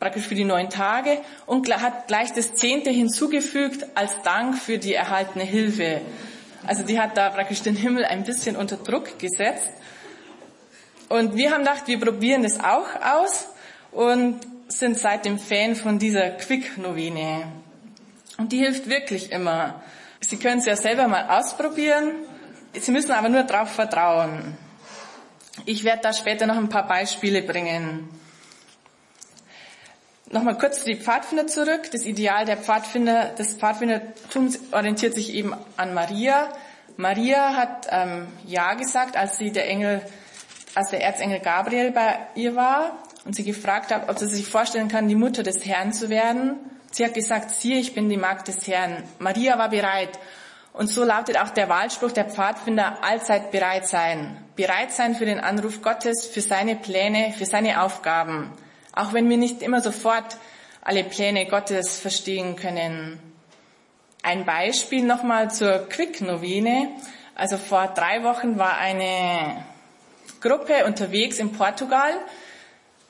praktisch 0.00 0.24
für 0.24 0.34
die 0.34 0.44
neun 0.44 0.70
Tage 0.70 1.20
und 1.46 1.70
hat 1.80 2.08
gleich 2.08 2.32
das 2.32 2.54
Zehnte 2.54 2.90
hinzugefügt 2.90 3.86
als 3.94 4.22
Dank 4.22 4.56
für 4.56 4.78
die 4.78 4.94
erhaltene 4.94 5.44
Hilfe. 5.44 6.00
Also 6.66 6.82
die 6.82 6.98
hat 6.98 7.16
da 7.16 7.28
praktisch 7.30 7.62
den 7.62 7.76
Himmel 7.76 8.04
ein 8.04 8.24
bisschen 8.24 8.56
unter 8.56 8.76
Druck 8.76 9.18
gesetzt. 9.18 9.70
Und 11.08 11.36
wir 11.36 11.50
haben 11.50 11.64
gedacht, 11.64 11.86
wir 11.86 12.00
probieren 12.00 12.42
das 12.42 12.58
auch 12.60 12.88
aus 13.02 13.48
und 13.92 14.40
sind 14.68 14.98
seitdem 14.98 15.38
Fan 15.38 15.76
von 15.76 15.98
dieser 15.98 16.30
Quick-Novene. 16.30 17.44
Und 18.38 18.52
die 18.52 18.58
hilft 18.58 18.88
wirklich 18.88 19.32
immer. 19.32 19.82
Sie 20.20 20.38
können 20.38 20.60
es 20.60 20.66
ja 20.66 20.76
selber 20.76 21.08
mal 21.08 21.28
ausprobieren. 21.28 22.12
Sie 22.72 22.92
müssen 22.92 23.10
aber 23.12 23.28
nur 23.28 23.42
darauf 23.42 23.70
vertrauen. 23.70 24.56
Ich 25.66 25.84
werde 25.84 26.02
da 26.02 26.12
später 26.12 26.46
noch 26.46 26.56
ein 26.56 26.68
paar 26.68 26.86
Beispiele 26.86 27.42
bringen. 27.42 28.08
Nochmal 30.32 30.56
kurz 30.56 30.80
zu 30.80 30.84
die 30.84 30.96
Pfadfinder 30.96 31.48
zurück. 31.48 31.90
Das 31.90 32.06
Ideal 32.06 32.44
der 32.44 32.56
Pfadfinder, 32.56 33.30
des 33.36 33.54
Pfadfindertums 33.54 34.60
orientiert 34.70 35.14
sich 35.14 35.34
eben 35.34 35.52
an 35.76 35.92
Maria. 35.92 36.48
Maria 36.96 37.56
hat 37.56 37.88
ähm, 37.90 38.28
Ja 38.46 38.74
gesagt, 38.74 39.16
als 39.16 39.38
sie 39.38 39.50
der 39.50 39.68
Engel, 39.68 40.00
als 40.76 40.90
der 40.90 41.02
Erzengel 41.02 41.40
Gabriel 41.40 41.90
bei 41.90 42.16
ihr 42.36 42.54
war 42.54 42.96
und 43.24 43.34
sie 43.34 43.42
gefragt 43.42 43.90
hat, 43.90 44.08
ob 44.08 44.20
sie 44.20 44.28
sich 44.28 44.46
vorstellen 44.46 44.86
kann, 44.86 45.08
die 45.08 45.16
Mutter 45.16 45.42
des 45.42 45.66
Herrn 45.66 45.92
zu 45.92 46.10
werden. 46.10 46.60
Sie 46.92 47.04
hat 47.04 47.14
gesagt, 47.14 47.50
siehe, 47.50 47.80
ich 47.80 47.94
bin 47.94 48.08
die 48.08 48.16
Magd 48.16 48.46
des 48.46 48.68
Herrn. 48.68 49.02
Maria 49.18 49.58
war 49.58 49.70
bereit. 49.70 50.16
Und 50.72 50.86
so 50.86 51.02
lautet 51.02 51.40
auch 51.40 51.50
der 51.50 51.68
Wahlspruch 51.68 52.12
der 52.12 52.26
Pfadfinder, 52.26 53.02
allzeit 53.02 53.50
bereit 53.50 53.88
sein. 53.88 54.36
Bereit 54.54 54.92
sein 54.92 55.16
für 55.16 55.26
den 55.26 55.40
Anruf 55.40 55.82
Gottes, 55.82 56.24
für 56.24 56.40
seine 56.40 56.76
Pläne, 56.76 57.34
für 57.36 57.46
seine 57.46 57.82
Aufgaben. 57.82 58.52
Auch 58.94 59.12
wenn 59.12 59.28
wir 59.28 59.36
nicht 59.36 59.62
immer 59.62 59.80
sofort 59.80 60.36
alle 60.82 61.04
Pläne 61.04 61.46
Gottes 61.46 61.98
verstehen 61.98 62.56
können. 62.56 63.20
Ein 64.22 64.44
Beispiel 64.44 65.04
nochmal 65.04 65.50
zur 65.50 65.88
Quick-Novene. 65.88 66.88
Also 67.34 67.56
vor 67.56 67.88
drei 67.88 68.24
Wochen 68.24 68.58
war 68.58 68.78
eine 68.78 69.64
Gruppe 70.40 70.84
unterwegs 70.86 71.38
in 71.38 71.52
Portugal. 71.52 72.12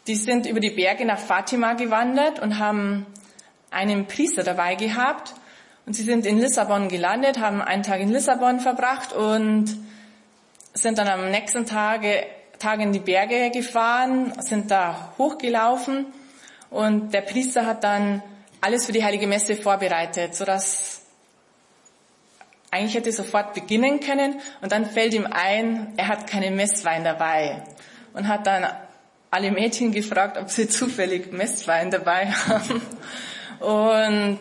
Die 0.06 0.16
sind 0.16 0.46
über 0.46 0.60
die 0.60 0.70
Berge 0.70 1.04
nach 1.04 1.18
Fatima 1.18 1.75
gewandert 1.75 2.40
und 2.40 2.58
haben 2.58 3.06
einen 3.70 4.06
Priester 4.06 4.42
dabei 4.42 4.75
gehabt. 4.75 5.34
Und 5.87 5.94
sie 5.94 6.02
sind 6.02 6.26
in 6.26 6.38
Lissabon 6.38 6.88
gelandet, 6.88 7.40
haben 7.40 7.62
einen 7.62 7.82
Tag 7.82 8.00
in 8.00 8.12
Lissabon 8.12 8.60
verbracht 8.60 9.12
und 9.12 9.76
sind 10.75 10.99
dann 10.99 11.08
am 11.08 11.30
nächsten 11.30 11.66
Tage, 11.66 12.25
Tag 12.61 12.81
in 12.81 12.93
die 12.93 13.00
Berge 13.00 13.50
gefahren, 13.50 14.35
sind 14.43 14.71
da 14.71 15.14
hochgelaufen 15.17 16.05
und 16.69 17.14
der 17.14 17.23
Priester 17.23 17.64
hat 17.64 17.83
dann 17.85 18.23
alles 18.61 18.85
für 18.85 18.93
die 18.93 19.02
Heilige 19.02 19.26
Messe 19.26 19.57
vorbereitet, 19.57 20.35
sodass 20.35 21.00
eigentlich 22.71 22.95
hätte 22.95 23.12
sofort 23.12 23.55
beginnen 23.55 24.00
können 24.00 24.38
und 24.61 24.73
dann 24.73 24.85
fällt 24.85 25.14
ihm 25.14 25.26
ein, 25.26 25.95
er 25.97 26.09
hat 26.09 26.26
keinen 26.26 26.55
Messwein 26.55 27.02
dabei 27.02 27.62
und 28.12 28.29
hat 28.29 28.47
dann 28.47 28.67
alle 29.31 29.50
Mädchen 29.50 29.90
gefragt, 29.90 30.37
ob 30.37 30.50
sie 30.50 30.69
zufällig 30.69 31.33
Messwein 31.33 31.90
dabei 31.90 32.26
haben. 32.31 32.83
Und 33.61 34.38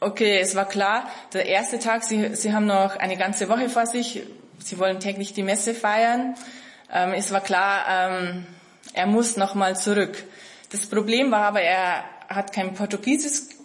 okay, 0.00 0.38
es 0.38 0.54
war 0.54 0.68
klar, 0.68 1.08
der 1.32 1.46
erste 1.46 1.78
Tag, 1.78 2.04
sie, 2.04 2.36
sie 2.36 2.52
haben 2.52 2.66
noch 2.66 2.96
eine 2.96 3.16
ganze 3.16 3.48
Woche 3.48 3.70
vor 3.70 3.86
sich, 3.86 4.22
sie 4.58 4.78
wollen 4.78 5.00
täglich 5.00 5.32
die 5.32 5.42
Messe 5.42 5.74
feiern. 5.74 6.34
Ähm, 6.92 7.14
es 7.14 7.32
war 7.32 7.40
klar, 7.40 7.84
ähm, 7.88 8.46
er 8.92 9.06
muss 9.06 9.36
nochmal 9.36 9.76
zurück. 9.76 10.24
Das 10.70 10.86
Problem 10.86 11.30
war 11.30 11.44
aber, 11.44 11.62
er 11.62 12.04
hat 12.28 12.52
kein 12.52 12.74
Portugiesisch, 12.74 13.56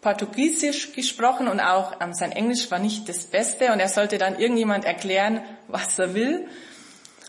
Portugiesisch 0.00 0.92
gesprochen 0.92 1.48
und 1.48 1.58
auch 1.58 2.00
ähm, 2.00 2.14
sein 2.14 2.30
Englisch 2.30 2.70
war 2.70 2.78
nicht 2.78 3.08
das 3.08 3.26
Beste 3.26 3.72
und 3.72 3.80
er 3.80 3.88
sollte 3.88 4.16
dann 4.16 4.38
irgendjemand 4.38 4.84
erklären, 4.84 5.40
was 5.66 5.98
er 5.98 6.14
will. 6.14 6.46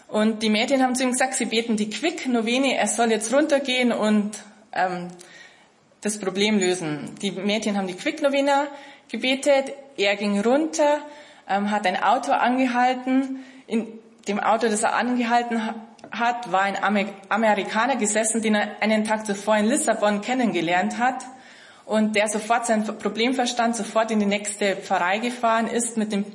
Und 0.07 0.43
die 0.43 0.49
Mädchen 0.49 0.83
haben 0.83 0.95
zu 0.95 1.03
ihm 1.03 1.11
gesagt, 1.11 1.33
sie 1.33 1.45
beten 1.45 1.77
die 1.77 1.89
Quick-Novene, 1.89 2.75
er 2.75 2.87
soll 2.87 3.11
jetzt 3.11 3.33
runtergehen 3.33 3.91
und 3.91 4.37
ähm, 4.73 5.07
das 6.01 6.19
Problem 6.19 6.59
lösen. 6.59 7.15
Die 7.21 7.31
Mädchen 7.31 7.75
haben 7.75 7.87
die 7.87 7.95
Quick-Novena 7.95 8.67
gebetet, 9.09 9.73
er 9.97 10.15
ging 10.15 10.39
runter, 10.39 10.99
ähm, 11.47 11.71
hat 11.71 11.87
ein 11.87 12.01
Auto 12.01 12.31
angehalten. 12.31 13.43
In 13.67 13.87
dem 14.29 14.39
Auto, 14.39 14.69
das 14.69 14.83
er 14.83 14.95
angehalten 14.95 15.61
hat, 16.11 16.51
war 16.51 16.61
ein 16.61 16.77
Amerikaner 17.29 17.97
gesessen, 17.97 18.41
den 18.41 18.55
er 18.55 18.81
einen 18.81 19.03
Tag 19.03 19.25
zuvor 19.25 19.57
in 19.57 19.65
Lissabon 19.65 20.21
kennengelernt 20.21 20.97
hat 20.97 21.25
und 21.85 22.15
der 22.15 22.29
sofort 22.29 22.67
sein 22.67 22.85
Problem 22.85 23.33
verstand, 23.33 23.75
sofort 23.75 24.11
in 24.11 24.19
die 24.19 24.25
nächste 24.25 24.75
Pfarrei 24.75 25.17
gefahren 25.17 25.67
ist, 25.67 25.97
mit 25.97 26.11
dem 26.11 26.25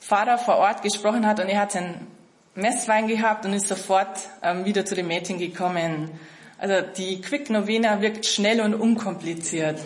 Pfarrer 0.00 0.38
vor 0.38 0.56
Ort 0.56 0.82
gesprochen 0.82 1.26
hat 1.26 1.40
und 1.40 1.48
er 1.48 1.60
hat 1.60 1.72
sein 1.72 2.06
Messwein 2.54 3.08
gehabt 3.08 3.44
und 3.46 3.54
ist 3.54 3.68
sofort 3.68 4.18
ähm, 4.42 4.64
wieder 4.64 4.84
zu 4.84 4.94
den 4.94 5.06
Mädchen 5.06 5.38
gekommen. 5.38 6.10
Also 6.58 6.86
die 6.96 7.20
Quick 7.20 7.50
Novena 7.50 8.00
wirkt 8.00 8.26
schnell 8.26 8.60
und 8.60 8.74
unkompliziert. 8.74 9.78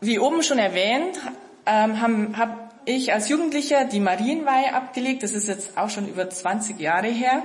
Wie 0.00 0.18
oben 0.18 0.42
schon 0.42 0.58
erwähnt, 0.58 1.18
ähm, 1.66 2.00
habe 2.00 2.38
hab 2.38 2.70
ich 2.86 3.12
als 3.12 3.28
Jugendlicher 3.28 3.84
die 3.84 4.00
Marienweihe 4.00 4.72
abgelegt. 4.74 5.22
Das 5.22 5.32
ist 5.32 5.46
jetzt 5.46 5.76
auch 5.76 5.90
schon 5.90 6.08
über 6.08 6.28
20 6.30 6.80
Jahre 6.80 7.08
her. 7.08 7.42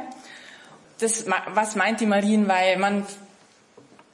Das, 0.99 1.25
was 1.27 1.75
meint 1.75 1.99
die 1.99 2.05
Marienweihe? 2.05 2.77
Man, 2.77 3.05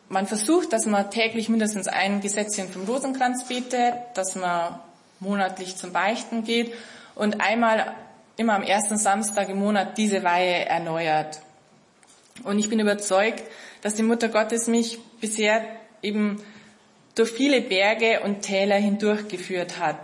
man 0.09 0.25
versucht, 0.25 0.73
dass 0.73 0.87
man 0.87 1.11
täglich 1.11 1.49
mindestens 1.49 1.87
ein 1.87 2.21
Gesetzchen 2.21 2.67
vom 2.69 2.85
Rosenkranz 2.85 3.47
betet, 3.47 3.93
dass 4.15 4.35
man 4.35 4.79
monatlich 5.19 5.75
zum 5.75 5.93
Beichten 5.93 6.43
geht 6.43 6.73
und 7.13 7.41
einmal 7.41 7.93
immer 8.37 8.55
am 8.55 8.63
ersten 8.63 8.97
Samstag 8.97 9.49
im 9.49 9.59
Monat 9.59 9.99
diese 9.99 10.23
Weihe 10.23 10.65
erneuert. 10.65 11.41
Und 12.43 12.57
ich 12.57 12.69
bin 12.69 12.79
überzeugt, 12.79 13.43
dass 13.83 13.93
die 13.93 14.03
Mutter 14.03 14.29
Gottes 14.29 14.65
mich 14.65 14.97
bisher 15.19 15.63
eben 16.01 16.43
durch 17.15 17.31
viele 17.31 17.61
Berge 17.61 18.21
und 18.21 18.41
Täler 18.41 18.77
hindurchgeführt 18.77 19.79
hat. 19.79 19.99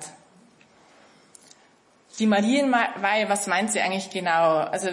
Die 2.19 2.25
Marienweihe, 2.25 3.29
was 3.29 3.47
meint 3.47 3.71
sie 3.71 3.79
eigentlich 3.79 4.09
genau? 4.09 4.57
Also 4.57 4.89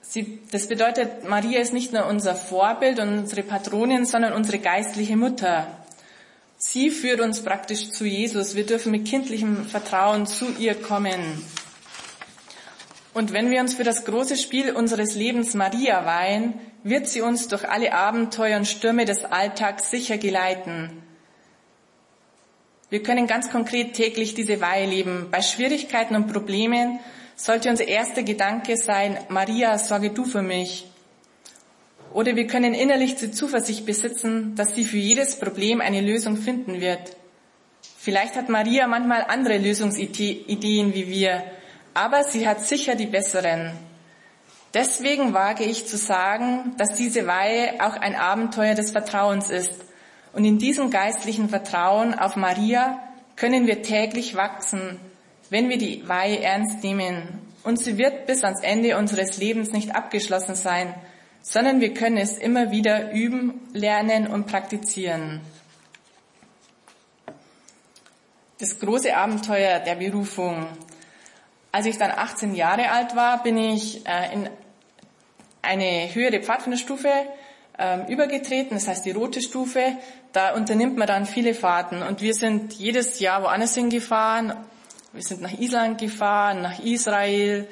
sie, 0.00 0.40
das 0.50 0.68
bedeutet, 0.68 1.28
Maria 1.28 1.60
ist 1.60 1.72
nicht 1.72 1.92
nur 1.92 2.06
unser 2.06 2.34
Vorbild 2.34 2.98
und 2.98 3.18
unsere 3.18 3.42
Patronin, 3.42 4.04
sondern 4.04 4.32
unsere 4.32 4.58
geistliche 4.58 5.16
Mutter. 5.16 5.66
Sie 6.56 6.90
führt 6.90 7.20
uns 7.20 7.42
praktisch 7.42 7.90
zu 7.90 8.04
Jesus. 8.04 8.54
Wir 8.54 8.66
dürfen 8.66 8.90
mit 8.90 9.06
kindlichem 9.06 9.66
Vertrauen 9.66 10.26
zu 10.26 10.46
ihr 10.58 10.74
kommen. 10.74 11.44
Und 13.12 13.32
wenn 13.32 13.50
wir 13.50 13.60
uns 13.60 13.74
für 13.74 13.84
das 13.84 14.04
große 14.04 14.36
Spiel 14.36 14.72
unseres 14.72 15.14
Lebens 15.14 15.54
Maria 15.54 16.04
weihen, 16.04 16.54
wird 16.84 17.08
sie 17.08 17.22
uns 17.22 17.48
durch 17.48 17.68
alle 17.68 17.94
Abenteuer 17.94 18.58
und 18.58 18.66
Stürme 18.66 19.06
des 19.06 19.24
Alltags 19.24 19.90
sicher 19.90 20.18
geleiten. 20.18 21.02
Wir 22.90 23.02
können 23.02 23.26
ganz 23.26 23.50
konkret 23.50 23.94
täglich 23.94 24.34
diese 24.34 24.60
Weihe 24.60 24.86
leben. 24.86 25.28
Bei 25.30 25.40
Schwierigkeiten 25.40 26.14
und 26.14 26.30
Problemen 26.32 27.00
sollte 27.36 27.70
unser 27.70 27.88
erster 27.88 28.22
Gedanke 28.22 28.76
sein, 28.76 29.18
Maria, 29.30 29.78
sorge 29.78 30.10
du 30.10 30.24
für 30.24 30.42
mich. 30.42 30.86
Oder 32.12 32.36
wir 32.36 32.46
können 32.46 32.74
innerlich 32.74 33.16
die 33.16 33.32
Zuversicht 33.32 33.86
besitzen, 33.86 34.54
dass 34.54 34.74
sie 34.74 34.84
für 34.84 34.98
jedes 34.98 35.40
Problem 35.40 35.80
eine 35.80 36.02
Lösung 36.02 36.36
finden 36.36 36.80
wird. 36.80 37.16
Vielleicht 37.98 38.36
hat 38.36 38.50
Maria 38.50 38.86
manchmal 38.86 39.24
andere 39.26 39.56
Lösungsideen 39.56 40.94
wie 40.94 41.08
wir, 41.08 41.42
aber 41.94 42.22
sie 42.22 42.46
hat 42.46 42.60
sicher 42.60 42.94
die 42.94 43.06
besseren. 43.06 43.72
Deswegen 44.74 45.34
wage 45.34 45.62
ich 45.62 45.86
zu 45.86 45.96
sagen, 45.96 46.74
dass 46.78 46.96
diese 46.96 47.28
Weihe 47.28 47.74
auch 47.80 47.94
ein 47.94 48.16
Abenteuer 48.16 48.74
des 48.74 48.90
Vertrauens 48.90 49.48
ist. 49.48 49.72
Und 50.32 50.44
in 50.44 50.58
diesem 50.58 50.90
geistlichen 50.90 51.48
Vertrauen 51.48 52.12
auf 52.12 52.34
Maria 52.34 52.98
können 53.36 53.68
wir 53.68 53.82
täglich 53.82 54.34
wachsen, 54.34 54.98
wenn 55.48 55.68
wir 55.68 55.78
die 55.78 56.08
Weihe 56.08 56.40
ernst 56.40 56.82
nehmen. 56.82 57.40
Und 57.62 57.78
sie 57.78 57.98
wird 57.98 58.26
bis 58.26 58.42
ans 58.42 58.62
Ende 58.62 58.98
unseres 58.98 59.38
Lebens 59.38 59.70
nicht 59.70 59.94
abgeschlossen 59.94 60.56
sein, 60.56 60.92
sondern 61.40 61.80
wir 61.80 61.94
können 61.94 62.16
es 62.16 62.36
immer 62.36 62.72
wieder 62.72 63.12
üben, 63.12 63.60
lernen 63.72 64.26
und 64.26 64.46
praktizieren. 64.46 65.40
Das 68.58 68.80
große 68.80 69.16
Abenteuer 69.16 69.78
der 69.78 69.94
Berufung. 69.94 70.66
Als 71.70 71.86
ich 71.86 71.98
dann 71.98 72.10
18 72.10 72.54
Jahre 72.54 72.90
alt 72.90 73.14
war, 73.14 73.42
bin 73.42 73.56
ich 73.56 74.06
äh, 74.06 74.32
in 74.32 74.48
eine 75.64 76.14
höhere 76.14 76.40
Pfadfinderstufe 76.40 77.10
äh, 77.78 78.12
übergetreten, 78.12 78.76
das 78.76 78.88
heißt 78.88 79.04
die 79.04 79.10
rote 79.10 79.40
Stufe. 79.40 79.96
Da 80.32 80.54
unternimmt 80.54 80.96
man 80.96 81.08
dann 81.08 81.26
viele 81.26 81.54
Fahrten 81.54 82.02
und 82.02 82.20
wir 82.20 82.34
sind 82.34 82.72
jedes 82.74 83.20
Jahr 83.20 83.42
woanders 83.42 83.74
hingefahren. 83.74 84.54
Wir 85.12 85.22
sind 85.22 85.42
nach 85.42 85.52
Island 85.58 85.98
gefahren, 85.98 86.62
nach 86.62 86.78
Israel, 86.80 87.68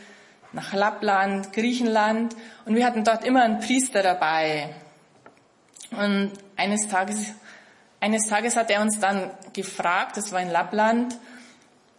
nach 0.52 0.72
Lappland, 0.72 1.52
Griechenland 1.52 2.36
und 2.64 2.74
wir 2.74 2.84
hatten 2.84 3.04
dort 3.04 3.24
immer 3.24 3.42
einen 3.42 3.60
Priester 3.60 4.02
dabei. 4.02 4.74
Und 5.90 6.32
eines 6.56 6.88
Tages 6.88 7.34
eines 8.02 8.26
Tages 8.26 8.56
hat 8.56 8.68
er 8.68 8.80
uns 8.80 8.98
dann 8.98 9.30
gefragt, 9.52 10.16
das 10.16 10.32
war 10.32 10.40
in 10.40 10.50
Lappland, 10.50 11.16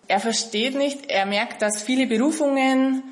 er 0.10 0.20
versteht 0.20 0.76
nicht, 0.76 1.10
er 1.10 1.26
merkt, 1.26 1.62
dass 1.62 1.82
viele 1.82 2.08
Berufungen 2.08 3.04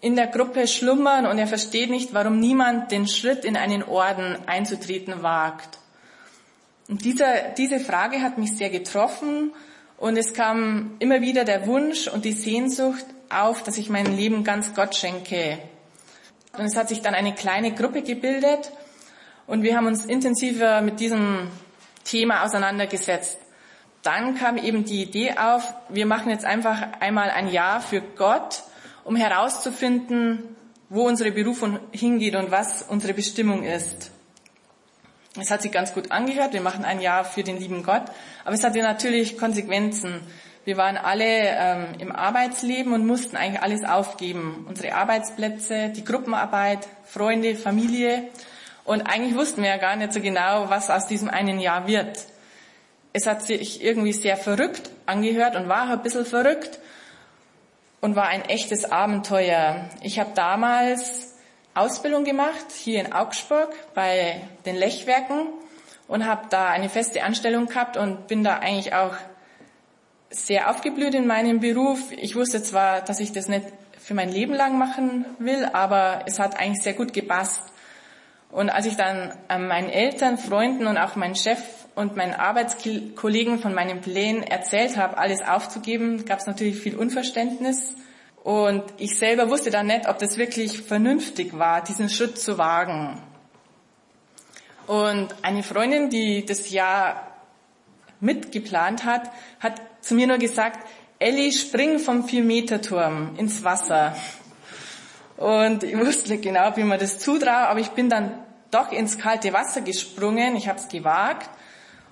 in 0.00 0.16
der 0.16 0.28
Gruppe 0.28 0.66
schlummern 0.66 1.26
und 1.26 1.38
er 1.38 1.46
versteht 1.46 1.90
nicht, 1.90 2.14
warum 2.14 2.40
niemand 2.40 2.90
den 2.90 3.06
Schritt 3.06 3.44
in 3.44 3.56
einen 3.56 3.82
Orden 3.82 4.36
einzutreten 4.46 5.22
wagt. 5.22 5.78
Und 6.88 7.04
dieser, 7.04 7.50
diese 7.56 7.80
Frage 7.80 8.22
hat 8.22 8.38
mich 8.38 8.56
sehr 8.56 8.70
getroffen 8.70 9.52
und 9.98 10.16
es 10.16 10.32
kam 10.32 10.96
immer 10.98 11.20
wieder 11.20 11.44
der 11.44 11.66
Wunsch 11.66 12.08
und 12.08 12.24
die 12.24 12.32
Sehnsucht 12.32 13.04
auf, 13.28 13.62
dass 13.62 13.76
ich 13.78 13.90
mein 13.90 14.16
Leben 14.16 14.42
ganz 14.42 14.74
Gott 14.74 14.96
schenke. 14.96 15.58
Und 16.56 16.64
es 16.64 16.76
hat 16.76 16.88
sich 16.88 17.00
dann 17.00 17.14
eine 17.14 17.34
kleine 17.34 17.72
Gruppe 17.72 18.02
gebildet 18.02 18.72
und 19.46 19.62
wir 19.62 19.76
haben 19.76 19.86
uns 19.86 20.04
intensiver 20.06 20.80
mit 20.80 20.98
diesem 20.98 21.48
Thema 22.04 22.42
auseinandergesetzt. 22.42 23.38
Dann 24.02 24.34
kam 24.34 24.56
eben 24.56 24.84
die 24.84 25.02
Idee 25.02 25.34
auf, 25.36 25.74
wir 25.90 26.06
machen 26.06 26.30
jetzt 26.30 26.46
einfach 26.46 27.00
einmal 27.00 27.30
ein 27.30 27.48
Jahr 27.48 27.82
für 27.82 28.00
Gott 28.00 28.62
um 29.04 29.16
herauszufinden, 29.16 30.56
wo 30.88 31.06
unsere 31.06 31.30
Berufung 31.30 31.78
hingeht 31.92 32.34
und 32.34 32.50
was 32.50 32.82
unsere 32.82 33.14
Bestimmung 33.14 33.62
ist. 33.62 34.10
Es 35.38 35.50
hat 35.50 35.62
sich 35.62 35.70
ganz 35.70 35.94
gut 35.94 36.10
angehört. 36.10 36.52
Wir 36.52 36.60
machen 36.60 36.84
ein 36.84 37.00
Jahr 37.00 37.24
für 37.24 37.44
den 37.44 37.58
lieben 37.58 37.84
Gott. 37.84 38.02
Aber 38.44 38.54
es 38.54 38.64
hatte 38.64 38.82
natürlich 38.82 39.38
Konsequenzen. 39.38 40.20
Wir 40.64 40.76
waren 40.76 40.96
alle 40.96 41.24
ähm, 41.24 41.86
im 42.00 42.12
Arbeitsleben 42.12 42.92
und 42.92 43.06
mussten 43.06 43.36
eigentlich 43.36 43.62
alles 43.62 43.84
aufgeben. 43.84 44.66
Unsere 44.68 44.94
Arbeitsplätze, 44.94 45.90
die 45.90 46.04
Gruppenarbeit, 46.04 46.86
Freunde, 47.04 47.54
Familie. 47.54 48.24
Und 48.84 49.02
eigentlich 49.02 49.36
wussten 49.36 49.62
wir 49.62 49.70
ja 49.70 49.76
gar 49.76 49.94
nicht 49.94 50.12
so 50.12 50.20
genau, 50.20 50.68
was 50.68 50.90
aus 50.90 51.06
diesem 51.06 51.30
einen 51.30 51.60
Jahr 51.60 51.86
wird. 51.86 52.18
Es 53.12 53.26
hat 53.26 53.42
sich 53.42 53.82
irgendwie 53.82 54.12
sehr 54.12 54.36
verrückt 54.36 54.90
angehört 55.06 55.54
und 55.54 55.68
war 55.68 55.90
ein 55.90 56.02
bisschen 56.02 56.26
verrückt 56.26 56.80
und 58.00 58.16
war 58.16 58.28
ein 58.28 58.44
echtes 58.44 58.90
Abenteuer. 58.90 59.88
Ich 60.02 60.18
habe 60.18 60.30
damals 60.34 61.34
Ausbildung 61.74 62.24
gemacht 62.24 62.72
hier 62.72 63.00
in 63.00 63.12
Augsburg 63.12 63.72
bei 63.94 64.40
den 64.66 64.76
Lechwerken 64.76 65.48
und 66.08 66.26
habe 66.26 66.46
da 66.50 66.68
eine 66.68 66.88
feste 66.88 67.22
Anstellung 67.22 67.66
gehabt 67.66 67.96
und 67.96 68.26
bin 68.26 68.42
da 68.42 68.58
eigentlich 68.58 68.94
auch 68.94 69.14
sehr 70.30 70.70
aufgeblüht 70.70 71.14
in 71.14 71.26
meinem 71.26 71.60
Beruf. 71.60 72.10
Ich 72.12 72.36
wusste 72.36 72.62
zwar, 72.62 73.00
dass 73.02 73.20
ich 73.20 73.32
das 73.32 73.48
nicht 73.48 73.66
für 73.98 74.14
mein 74.14 74.30
Leben 74.30 74.54
lang 74.54 74.78
machen 74.78 75.24
will, 75.38 75.64
aber 75.72 76.22
es 76.26 76.38
hat 76.38 76.58
eigentlich 76.58 76.82
sehr 76.82 76.94
gut 76.94 77.12
gepasst. 77.12 77.62
Und 78.50 78.70
als 78.70 78.86
ich 78.86 78.96
dann 78.96 79.32
meinen 79.48 79.90
Eltern, 79.90 80.38
Freunden 80.38 80.86
und 80.86 80.98
auch 80.98 81.14
meinen 81.14 81.36
Chef 81.36 81.60
und 82.00 82.16
meinen 82.16 82.34
Arbeitskollegen 82.34 83.58
von 83.58 83.74
meinen 83.74 84.00
Plänen 84.00 84.42
erzählt 84.42 84.96
habe, 84.96 85.18
alles 85.18 85.42
aufzugeben, 85.42 86.24
gab 86.24 86.38
es 86.38 86.46
natürlich 86.46 86.76
viel 86.76 86.96
Unverständnis. 86.96 87.94
Und 88.42 88.82
ich 88.96 89.18
selber 89.18 89.50
wusste 89.50 89.70
dann 89.70 89.86
nicht, 89.86 90.08
ob 90.08 90.18
das 90.18 90.38
wirklich 90.38 90.80
vernünftig 90.80 91.58
war, 91.58 91.84
diesen 91.84 92.08
Schritt 92.08 92.38
zu 92.38 92.56
wagen. 92.56 93.20
Und 94.86 95.28
eine 95.42 95.62
Freundin, 95.62 96.08
die 96.08 96.44
das 96.46 96.70
Jahr 96.70 97.36
mitgeplant 98.20 99.04
hat, 99.04 99.30
hat 99.60 99.80
zu 100.00 100.14
mir 100.14 100.26
nur 100.26 100.38
gesagt, 100.38 100.80
Elli, 101.18 101.52
spring 101.52 101.98
vom 101.98 102.24
Vier-Meter-Turm 102.24 103.36
ins 103.36 103.62
Wasser. 103.62 104.16
Und 105.36 105.82
ich 105.82 105.98
wusste 105.98 106.30
nicht 106.30 106.42
genau, 106.42 106.74
wie 106.76 106.84
man 106.84 106.98
das 106.98 107.18
zutraue, 107.18 107.68
aber 107.68 107.80
ich 107.80 107.90
bin 107.90 108.08
dann 108.08 108.32
doch 108.70 108.90
ins 108.90 109.18
kalte 109.18 109.52
Wasser 109.52 109.82
gesprungen. 109.82 110.56
Ich 110.56 110.66
habe 110.66 110.78
es 110.78 110.88
gewagt 110.88 111.50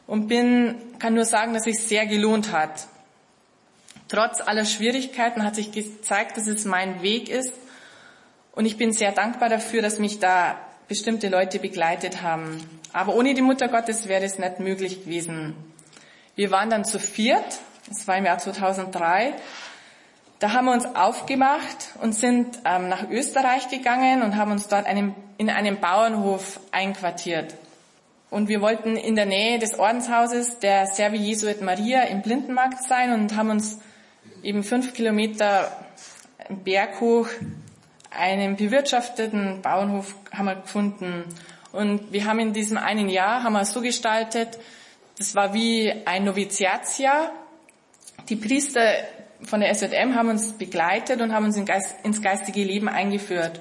und 0.08 0.26
bin, 0.26 0.74
kann 0.98 1.14
nur 1.14 1.26
sagen, 1.26 1.54
dass 1.54 1.68
es 1.68 1.88
sehr 1.88 2.06
gelohnt 2.06 2.50
hat. 2.50 2.88
Trotz 4.08 4.40
aller 4.40 4.64
Schwierigkeiten 4.64 5.44
hat 5.44 5.54
sich 5.54 5.70
gezeigt, 5.70 6.36
dass 6.36 6.48
es 6.48 6.64
mein 6.64 7.02
Weg 7.02 7.28
ist 7.28 7.52
und 8.52 8.64
ich 8.64 8.76
bin 8.76 8.92
sehr 8.92 9.12
dankbar 9.12 9.50
dafür, 9.50 9.82
dass 9.82 10.00
mich 10.00 10.18
da 10.18 10.58
bestimmte 10.88 11.28
Leute 11.28 11.60
begleitet 11.60 12.22
haben. 12.22 12.66
Aber 12.92 13.14
ohne 13.14 13.34
die 13.34 13.42
Mutter 13.42 13.68
Gottes 13.68 14.08
wäre 14.08 14.24
es 14.24 14.38
nicht 14.38 14.58
möglich 14.58 15.04
gewesen. 15.04 15.54
Wir 16.34 16.50
waren 16.50 16.70
dann 16.70 16.84
zu 16.84 16.98
viert, 16.98 17.60
das 17.86 18.08
war 18.08 18.16
im 18.16 18.24
Jahr 18.24 18.38
2003. 18.38 19.34
Da 20.38 20.52
haben 20.52 20.64
wir 20.64 20.72
uns 20.72 20.86
aufgemacht 20.86 21.90
und 22.00 22.14
sind 22.14 22.60
ähm, 22.64 22.88
nach 22.88 23.10
Österreich 23.10 23.68
gegangen 23.68 24.22
und 24.22 24.36
haben 24.36 24.52
uns 24.52 24.68
dort 24.68 24.86
einem, 24.86 25.14
in 25.36 25.50
einem 25.50 25.78
Bauernhof 25.78 26.60
einquartiert. 26.72 27.54
Und 28.30 28.48
wir 28.48 28.60
wollten 28.60 28.96
in 28.96 29.16
der 29.16 29.26
Nähe 29.26 29.58
des 29.58 29.78
Ordenshauses 29.78 30.58
der 30.58 30.86
Servi 30.86 31.16
Jesuit 31.16 31.62
Maria 31.62 32.02
im 32.02 32.20
Blindenmarkt 32.20 32.82
sein 32.86 33.12
und 33.12 33.34
haben 33.36 33.50
uns 33.50 33.78
eben 34.42 34.62
fünf 34.62 34.92
Kilometer 34.92 35.72
Berg 36.48 37.00
hoch 37.00 37.28
einen 38.10 38.56
bewirtschafteten 38.56 39.62
Bauernhof 39.62 40.14
haben 40.32 40.46
wir 40.46 40.56
gefunden. 40.56 41.24
Und 41.72 42.12
wir 42.12 42.24
haben 42.24 42.38
in 42.38 42.52
diesem 42.52 42.78
einen 42.78 43.08
Jahr, 43.08 43.42
haben 43.42 43.52
wir 43.52 43.64
so 43.64 43.80
gestaltet, 43.80 44.58
das 45.18 45.34
war 45.34 45.52
wie 45.52 45.92
ein 46.04 46.24
Noviziatsjahr. 46.24 47.32
Die 48.28 48.36
Priester 48.36 48.80
von 49.42 49.60
der 49.60 49.74
SJM 49.74 50.14
haben 50.14 50.30
uns 50.30 50.52
begleitet 50.52 51.20
und 51.20 51.32
haben 51.32 51.46
uns 51.46 51.56
ins 51.56 52.22
geistige 52.22 52.62
Leben 52.62 52.88
eingeführt. 52.88 53.60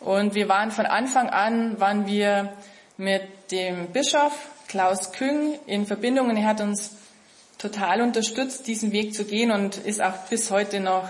Und 0.00 0.34
wir 0.34 0.48
waren 0.48 0.70
von 0.70 0.86
Anfang 0.86 1.28
an, 1.28 1.78
waren 1.80 2.06
wir 2.06 2.52
mit 2.96 3.22
dem 3.52 3.88
Bischof 3.88 4.32
Klaus 4.66 5.12
Küng 5.12 5.58
in 5.66 5.86
Verbindung 5.86 6.30
und 6.30 6.38
er 6.38 6.46
hat 6.46 6.62
uns 6.62 6.96
total 7.58 8.00
unterstützt, 8.00 8.66
diesen 8.66 8.92
Weg 8.92 9.14
zu 9.14 9.24
gehen 9.24 9.52
und 9.52 9.76
ist 9.76 10.00
auch 10.00 10.16
bis 10.30 10.50
heute 10.50 10.80
noch 10.80 11.08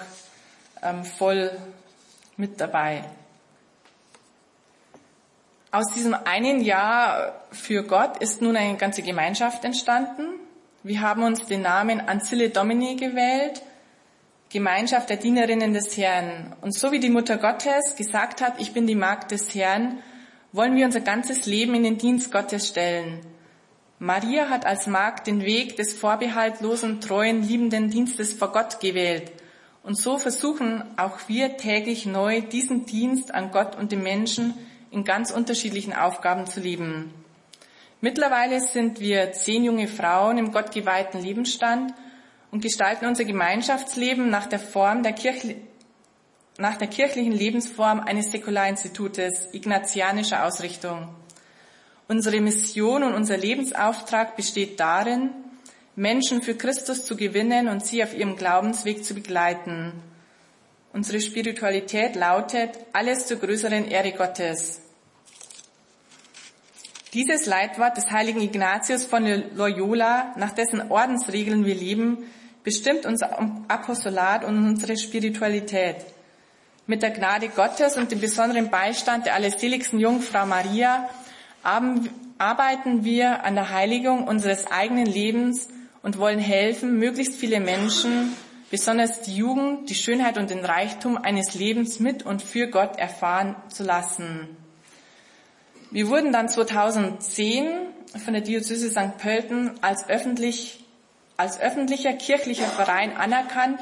ähm, 0.82 1.04
voll 1.04 1.52
mit 2.36 2.60
dabei. 2.60 3.04
Aus 5.70 5.94
diesem 5.94 6.14
einen 6.14 6.60
Jahr 6.60 7.44
für 7.52 7.84
Gott 7.84 8.18
ist 8.18 8.42
nun 8.42 8.56
eine 8.56 8.76
ganze 8.76 9.02
Gemeinschaft 9.02 9.64
entstanden. 9.64 10.24
Wir 10.82 11.00
haben 11.00 11.22
uns 11.22 11.46
den 11.46 11.62
Namen 11.62 12.00
Ancille 12.00 12.50
Domini 12.50 12.96
gewählt, 12.96 13.62
Gemeinschaft 14.50 15.08
der 15.08 15.16
Dienerinnen 15.16 15.72
des 15.72 15.96
Herrn. 15.96 16.54
Und 16.60 16.74
so 16.74 16.90
wie 16.90 16.98
die 16.98 17.08
Mutter 17.08 17.38
Gottes 17.38 17.94
gesagt 17.96 18.42
hat, 18.42 18.54
ich 18.58 18.74
bin 18.74 18.86
die 18.86 18.96
Magd 18.96 19.30
des 19.30 19.54
Herrn, 19.54 20.02
wollen 20.52 20.76
wir 20.76 20.84
unser 20.84 21.00
ganzes 21.00 21.46
Leben 21.46 21.74
in 21.74 21.82
den 21.82 21.98
Dienst 21.98 22.30
Gottes 22.30 22.68
stellen. 22.68 23.20
Maria 23.98 24.48
hat 24.48 24.66
als 24.66 24.86
Magd 24.86 25.26
den 25.26 25.42
Weg 25.42 25.76
des 25.76 25.94
vorbehaltlosen, 25.94 27.00
treuen, 27.00 27.42
liebenden 27.42 27.90
Dienstes 27.90 28.34
vor 28.34 28.52
Gott 28.52 28.80
gewählt. 28.80 29.32
Und 29.82 29.96
so 29.96 30.18
versuchen 30.18 30.84
auch 30.96 31.18
wir 31.28 31.56
täglich 31.56 32.06
neu 32.06 32.40
diesen 32.40 32.84
Dienst 32.84 33.34
an 33.34 33.50
Gott 33.50 33.76
und 33.76 33.92
den 33.92 34.02
Menschen 34.02 34.54
in 34.90 35.04
ganz 35.04 35.30
unterschiedlichen 35.30 35.92
Aufgaben 35.92 36.46
zu 36.46 36.60
leben. 36.60 37.12
Mittlerweile 38.00 38.60
sind 38.60 39.00
wir 39.00 39.32
zehn 39.32 39.64
junge 39.64 39.88
Frauen 39.88 40.36
im 40.36 40.52
gottgeweihten 40.52 41.22
Lebensstand 41.22 41.94
und 42.50 42.60
gestalten 42.60 43.06
unser 43.06 43.24
Gemeinschaftsleben 43.24 44.28
nach 44.28 44.46
der 44.46 44.58
Form 44.58 45.02
der 45.02 45.12
Kirche, 45.12 45.56
nach 46.58 46.76
der 46.76 46.88
kirchlichen 46.88 47.32
Lebensform 47.32 48.00
eines 48.00 48.30
Säkularinstitutes 48.30 49.48
ignatianischer 49.52 50.44
Ausrichtung. 50.44 51.08
Unsere 52.08 52.40
Mission 52.40 53.02
und 53.04 53.14
unser 53.14 53.36
Lebensauftrag 53.38 54.36
besteht 54.36 54.78
darin, 54.78 55.30
Menschen 55.96 56.42
für 56.42 56.54
Christus 56.54 57.04
zu 57.04 57.16
gewinnen 57.16 57.68
und 57.68 57.84
sie 57.84 58.02
auf 58.02 58.14
ihrem 58.14 58.36
Glaubensweg 58.36 59.04
zu 59.04 59.14
begleiten. 59.14 59.92
Unsere 60.92 61.20
Spiritualität 61.20 62.16
lautet, 62.16 62.70
alles 62.92 63.26
zur 63.26 63.38
größeren 63.38 63.88
Ehre 63.88 64.12
Gottes. 64.12 64.82
Dieses 67.14 67.46
Leitwort 67.46 67.96
des 67.96 68.10
heiligen 68.10 68.40
Ignatius 68.40 69.04
von 69.04 69.26
Loyola, 69.54 70.34
nach 70.36 70.52
dessen 70.52 70.90
Ordensregeln 70.90 71.64
wir 71.66 71.74
leben, 71.74 72.24
bestimmt 72.64 73.04
unser 73.06 73.38
Apostolat 73.68 74.44
und 74.44 74.56
unsere 74.66 74.96
Spiritualität. 74.96 75.96
Mit 76.86 77.02
der 77.02 77.10
Gnade 77.10 77.48
Gottes 77.48 77.96
und 77.96 78.10
dem 78.10 78.20
besonderen 78.20 78.68
Beistand 78.68 79.26
der 79.26 79.34
allerseligsten 79.34 80.00
Jungfrau 80.00 80.46
Maria 80.46 81.08
arbeiten 81.62 83.04
wir 83.04 83.44
an 83.44 83.54
der 83.54 83.70
Heiligung 83.70 84.26
unseres 84.26 84.66
eigenen 84.66 85.06
Lebens 85.06 85.68
und 86.02 86.18
wollen 86.18 86.40
helfen, 86.40 86.98
möglichst 86.98 87.36
viele 87.36 87.60
Menschen, 87.60 88.32
besonders 88.68 89.22
die 89.22 89.36
Jugend, 89.36 89.90
die 89.90 89.94
Schönheit 89.94 90.38
und 90.38 90.50
den 90.50 90.64
Reichtum 90.64 91.16
eines 91.16 91.54
Lebens 91.54 92.00
mit 92.00 92.24
und 92.24 92.42
für 92.42 92.66
Gott 92.66 92.98
erfahren 92.98 93.54
zu 93.68 93.84
lassen. 93.84 94.48
Wir 95.92 96.08
wurden 96.08 96.32
dann 96.32 96.48
2010 96.48 97.68
von 98.24 98.32
der 98.32 98.42
Diözese 98.42 98.90
St. 98.90 99.18
Pölten 99.18 99.70
als 99.82 100.08
öffentlich, 100.08 100.84
als 101.36 101.60
öffentlicher 101.60 102.14
kirchlicher 102.14 102.66
Verein 102.66 103.16
anerkannt 103.16 103.78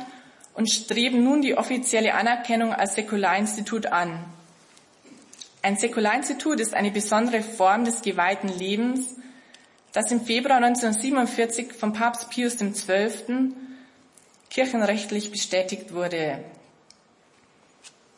und 0.54 0.70
streben 0.70 1.24
nun 1.24 1.42
die 1.42 1.56
offizielle 1.56 2.14
Anerkennung 2.14 2.72
als 2.72 2.94
Säkularinstitut 2.94 3.86
an. 3.86 4.24
Ein 5.62 5.76
Säkularinstitut 5.76 6.60
ist 6.60 6.74
eine 6.74 6.90
besondere 6.90 7.42
Form 7.42 7.84
des 7.84 8.02
geweihten 8.02 8.48
Lebens, 8.48 9.16
das 9.92 10.10
im 10.10 10.20
Februar 10.20 10.56
1947 10.56 11.72
vom 11.72 11.92
Papst 11.92 12.30
Pius 12.30 12.56
XII. 12.56 13.52
kirchenrechtlich 14.50 15.30
bestätigt 15.30 15.92
wurde. 15.94 16.42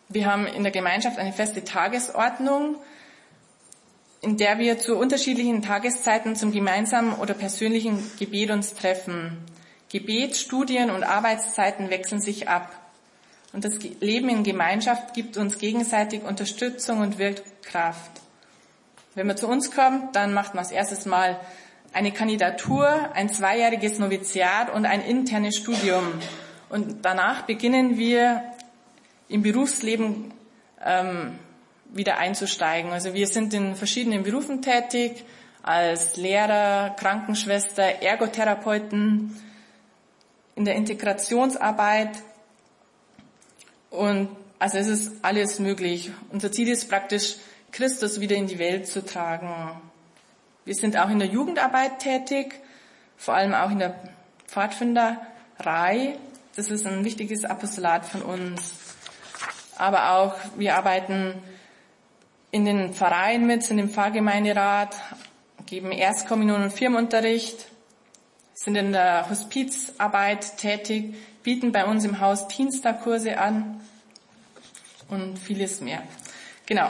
Wir 0.08 0.26
haben 0.26 0.46
in 0.46 0.62
der 0.62 0.72
Gemeinschaft 0.72 1.18
eine 1.18 1.32
feste 1.32 1.64
Tagesordnung, 1.64 2.76
in 4.20 4.36
der 4.36 4.58
wir 4.58 4.78
zu 4.78 4.96
unterschiedlichen 4.96 5.62
Tageszeiten 5.62 6.36
zum 6.36 6.52
gemeinsamen 6.52 7.14
oder 7.14 7.34
persönlichen 7.34 7.98
Gebet 8.18 8.50
uns 8.50 8.74
treffen. 8.74 9.38
Gebet, 9.92 10.38
Studien 10.38 10.90
und 10.90 11.04
Arbeitszeiten 11.04 11.90
wechseln 11.90 12.22
sich 12.22 12.48
ab. 12.48 12.72
Und 13.52 13.66
das 13.66 13.78
Leben 14.00 14.30
in 14.30 14.42
Gemeinschaft 14.42 15.12
gibt 15.12 15.36
uns 15.36 15.58
gegenseitig 15.58 16.22
Unterstützung 16.22 17.00
und 17.00 17.18
Wirkkraft. 17.18 18.10
Wenn 19.14 19.26
man 19.26 19.36
zu 19.36 19.46
uns 19.46 19.70
kommt, 19.70 20.16
dann 20.16 20.32
macht 20.32 20.54
man 20.54 20.64
als 20.64 20.72
erstes 20.72 21.04
mal 21.04 21.38
eine 21.92 22.10
Kandidatur, 22.10 22.88
ein 23.12 23.28
zweijähriges 23.28 23.98
Noviziat 23.98 24.72
und 24.72 24.86
ein 24.86 25.02
internes 25.02 25.56
Studium. 25.56 26.14
Und 26.70 27.04
danach 27.04 27.42
beginnen 27.42 27.98
wir 27.98 28.42
im 29.28 29.42
Berufsleben 29.42 30.32
ähm, 30.82 31.38
wieder 31.92 32.16
einzusteigen. 32.16 32.92
Also 32.92 33.12
wir 33.12 33.26
sind 33.26 33.52
in 33.52 33.76
verschiedenen 33.76 34.22
Berufen 34.22 34.62
tätig, 34.62 35.22
als 35.62 36.16
Lehrer, 36.16 36.96
Krankenschwester, 36.98 37.82
Ergotherapeuten, 37.82 39.36
in 40.54 40.64
der 40.64 40.74
Integrationsarbeit. 40.74 42.10
Und 43.90 44.28
also 44.58 44.78
es 44.78 44.86
ist 44.86 45.12
alles 45.22 45.58
möglich. 45.58 46.10
Unser 46.30 46.52
Ziel 46.52 46.68
ist 46.68 46.88
praktisch, 46.88 47.36
Christus 47.72 48.20
wieder 48.20 48.36
in 48.36 48.46
die 48.46 48.58
Welt 48.58 48.86
zu 48.86 49.04
tragen. 49.04 49.80
Wir 50.64 50.74
sind 50.74 50.96
auch 50.96 51.08
in 51.08 51.18
der 51.18 51.28
Jugendarbeit 51.28 51.98
tätig, 51.98 52.60
vor 53.16 53.34
allem 53.34 53.54
auch 53.54 53.70
in 53.70 53.78
der 53.78 53.98
Pfadfinderei. 54.46 56.16
Das 56.54 56.70
ist 56.70 56.86
ein 56.86 57.04
wichtiges 57.04 57.44
Apostolat 57.44 58.04
von 58.04 58.22
uns. 58.22 58.74
Aber 59.76 60.12
auch 60.12 60.36
wir 60.56 60.76
arbeiten 60.76 61.42
in 62.50 62.66
den 62.66 62.92
Vereinen 62.92 63.46
mit, 63.46 63.64
sind 63.64 63.78
im 63.78 63.88
Pfarrgemeinderat, 63.88 64.94
geben 65.66 65.90
Erstkommunion 65.90 66.62
und 66.64 66.72
Firmenunterricht, 66.72 67.71
sind 68.62 68.76
in 68.76 68.92
der 68.92 69.28
Hospizarbeit 69.28 70.56
tätig, 70.56 71.14
bieten 71.42 71.72
bei 71.72 71.84
uns 71.84 72.04
im 72.04 72.20
Haus 72.20 72.46
Dienstagkurse 72.46 73.36
an 73.38 73.80
und 75.08 75.36
vieles 75.36 75.80
mehr. 75.80 76.02
Genau. 76.66 76.88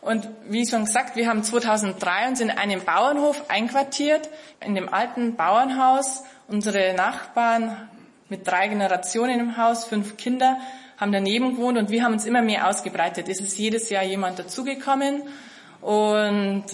Und 0.00 0.28
wie 0.48 0.64
schon 0.64 0.84
gesagt, 0.84 1.16
wir 1.16 1.26
haben 1.28 1.42
2003 1.42 2.28
uns 2.28 2.40
in 2.40 2.50
einem 2.50 2.84
Bauernhof 2.84 3.50
einquartiert, 3.50 4.28
in 4.60 4.76
dem 4.76 4.88
alten 4.88 5.34
Bauernhaus. 5.34 6.22
Unsere 6.46 6.94
Nachbarn 6.94 7.88
mit 8.28 8.46
drei 8.46 8.68
Generationen 8.68 9.40
im 9.40 9.56
Haus, 9.56 9.86
fünf 9.86 10.16
Kinder, 10.16 10.58
haben 10.98 11.10
daneben 11.10 11.56
gewohnt 11.56 11.78
und 11.78 11.90
wir 11.90 12.04
haben 12.04 12.12
uns 12.12 12.26
immer 12.26 12.42
mehr 12.42 12.68
ausgebreitet. 12.68 13.28
Es 13.28 13.40
ist 13.40 13.58
jedes 13.58 13.90
Jahr 13.90 14.04
jemand 14.04 14.38
dazugekommen 14.38 15.24
und 15.80 16.64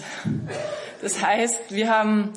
das 1.01 1.25
heißt, 1.25 1.71
wir 1.73 1.89
haben 1.89 2.33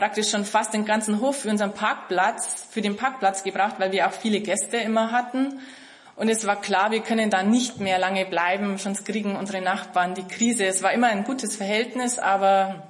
praktisch 0.00 0.30
schon 0.30 0.46
fast 0.46 0.72
den 0.72 0.86
ganzen 0.86 1.20
Hof 1.20 1.42
für 1.42 1.50
unseren 1.50 1.74
Parkplatz, 1.74 2.64
für 2.70 2.80
den 2.80 2.96
Parkplatz 2.96 3.44
gebracht, 3.44 3.74
weil 3.76 3.92
wir 3.92 4.08
auch 4.08 4.12
viele 4.12 4.40
Gäste 4.40 4.78
immer 4.78 5.12
hatten. 5.12 5.60
Und 6.16 6.30
es 6.30 6.46
war 6.46 6.58
klar, 6.58 6.90
wir 6.90 7.02
können 7.02 7.28
da 7.28 7.42
nicht 7.42 7.80
mehr 7.80 7.98
lange 7.98 8.24
bleiben, 8.24 8.78
sonst 8.78 9.04
kriegen 9.04 9.36
unsere 9.36 9.60
Nachbarn 9.60 10.14
die 10.14 10.26
Krise. 10.26 10.64
Es 10.64 10.82
war 10.82 10.92
immer 10.92 11.08
ein 11.08 11.24
gutes 11.24 11.54
Verhältnis, 11.54 12.18
aber 12.18 12.88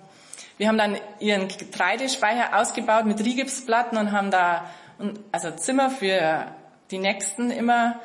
wir 0.56 0.68
haben 0.68 0.78
dann 0.78 0.98
ihren 1.18 1.48
Getreidespeicher 1.48 2.56
ausgebaut 2.56 3.06
mit 3.06 3.18
Rigipsplatten 3.24 3.98
und 3.98 4.12
haben 4.12 4.30
da 4.30 4.70
also 5.32 5.50
Zimmer 5.50 5.90
für 5.90 6.46
die 6.92 6.98
Nächsten 6.98 7.50
immer 7.50 7.98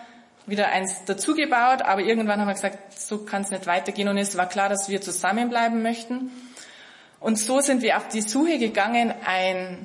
wieder 0.47 0.69
eins 0.69 1.05
dazugebaut, 1.05 1.83
aber 1.83 2.01
irgendwann 2.01 2.39
haben 2.39 2.47
wir 2.47 2.55
gesagt, 2.55 2.99
so 2.99 3.19
kann 3.19 3.43
es 3.43 3.51
nicht 3.51 3.67
weitergehen 3.67 4.07
und 4.07 4.17
es 4.17 4.35
war 4.35 4.49
klar, 4.49 4.69
dass 4.69 4.89
wir 4.89 4.99
zusammenbleiben 4.99 5.83
möchten. 5.83 6.31
Und 7.25 7.39
so 7.39 7.59
sind 7.59 7.81
wir 7.81 7.97
auf 7.97 8.07
die 8.07 8.21
Suche 8.21 8.59
gegangen, 8.59 9.11
ein, 9.25 9.83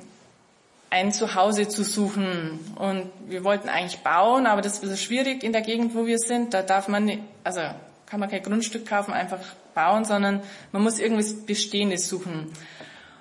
ein 0.91 1.11
Zuhause 1.11 1.67
zu 1.67 1.83
suchen. 1.83 2.59
Und 2.75 3.09
wir 3.29 3.43
wollten 3.43 3.67
eigentlich 3.67 4.01
bauen, 4.01 4.45
aber 4.45 4.61
das 4.61 4.73
ist 4.73 4.77
ein 4.83 4.89
bisschen 4.89 5.05
schwierig 5.07 5.43
in 5.43 5.51
der 5.51 5.63
Gegend, 5.63 5.95
wo 5.95 6.05
wir 6.05 6.19
sind. 6.19 6.53
Da 6.53 6.61
darf 6.61 6.87
man, 6.87 7.05
nicht, 7.05 7.23
also 7.43 7.61
kann 8.05 8.19
man 8.19 8.29
kein 8.29 8.43
Grundstück 8.43 8.85
kaufen, 8.85 9.11
einfach 9.11 9.39
bauen, 9.73 10.05
sondern 10.05 10.43
man 10.71 10.83
muss 10.83 10.99
irgendwas 10.99 11.33
Bestehendes 11.33 12.07
suchen. 12.07 12.53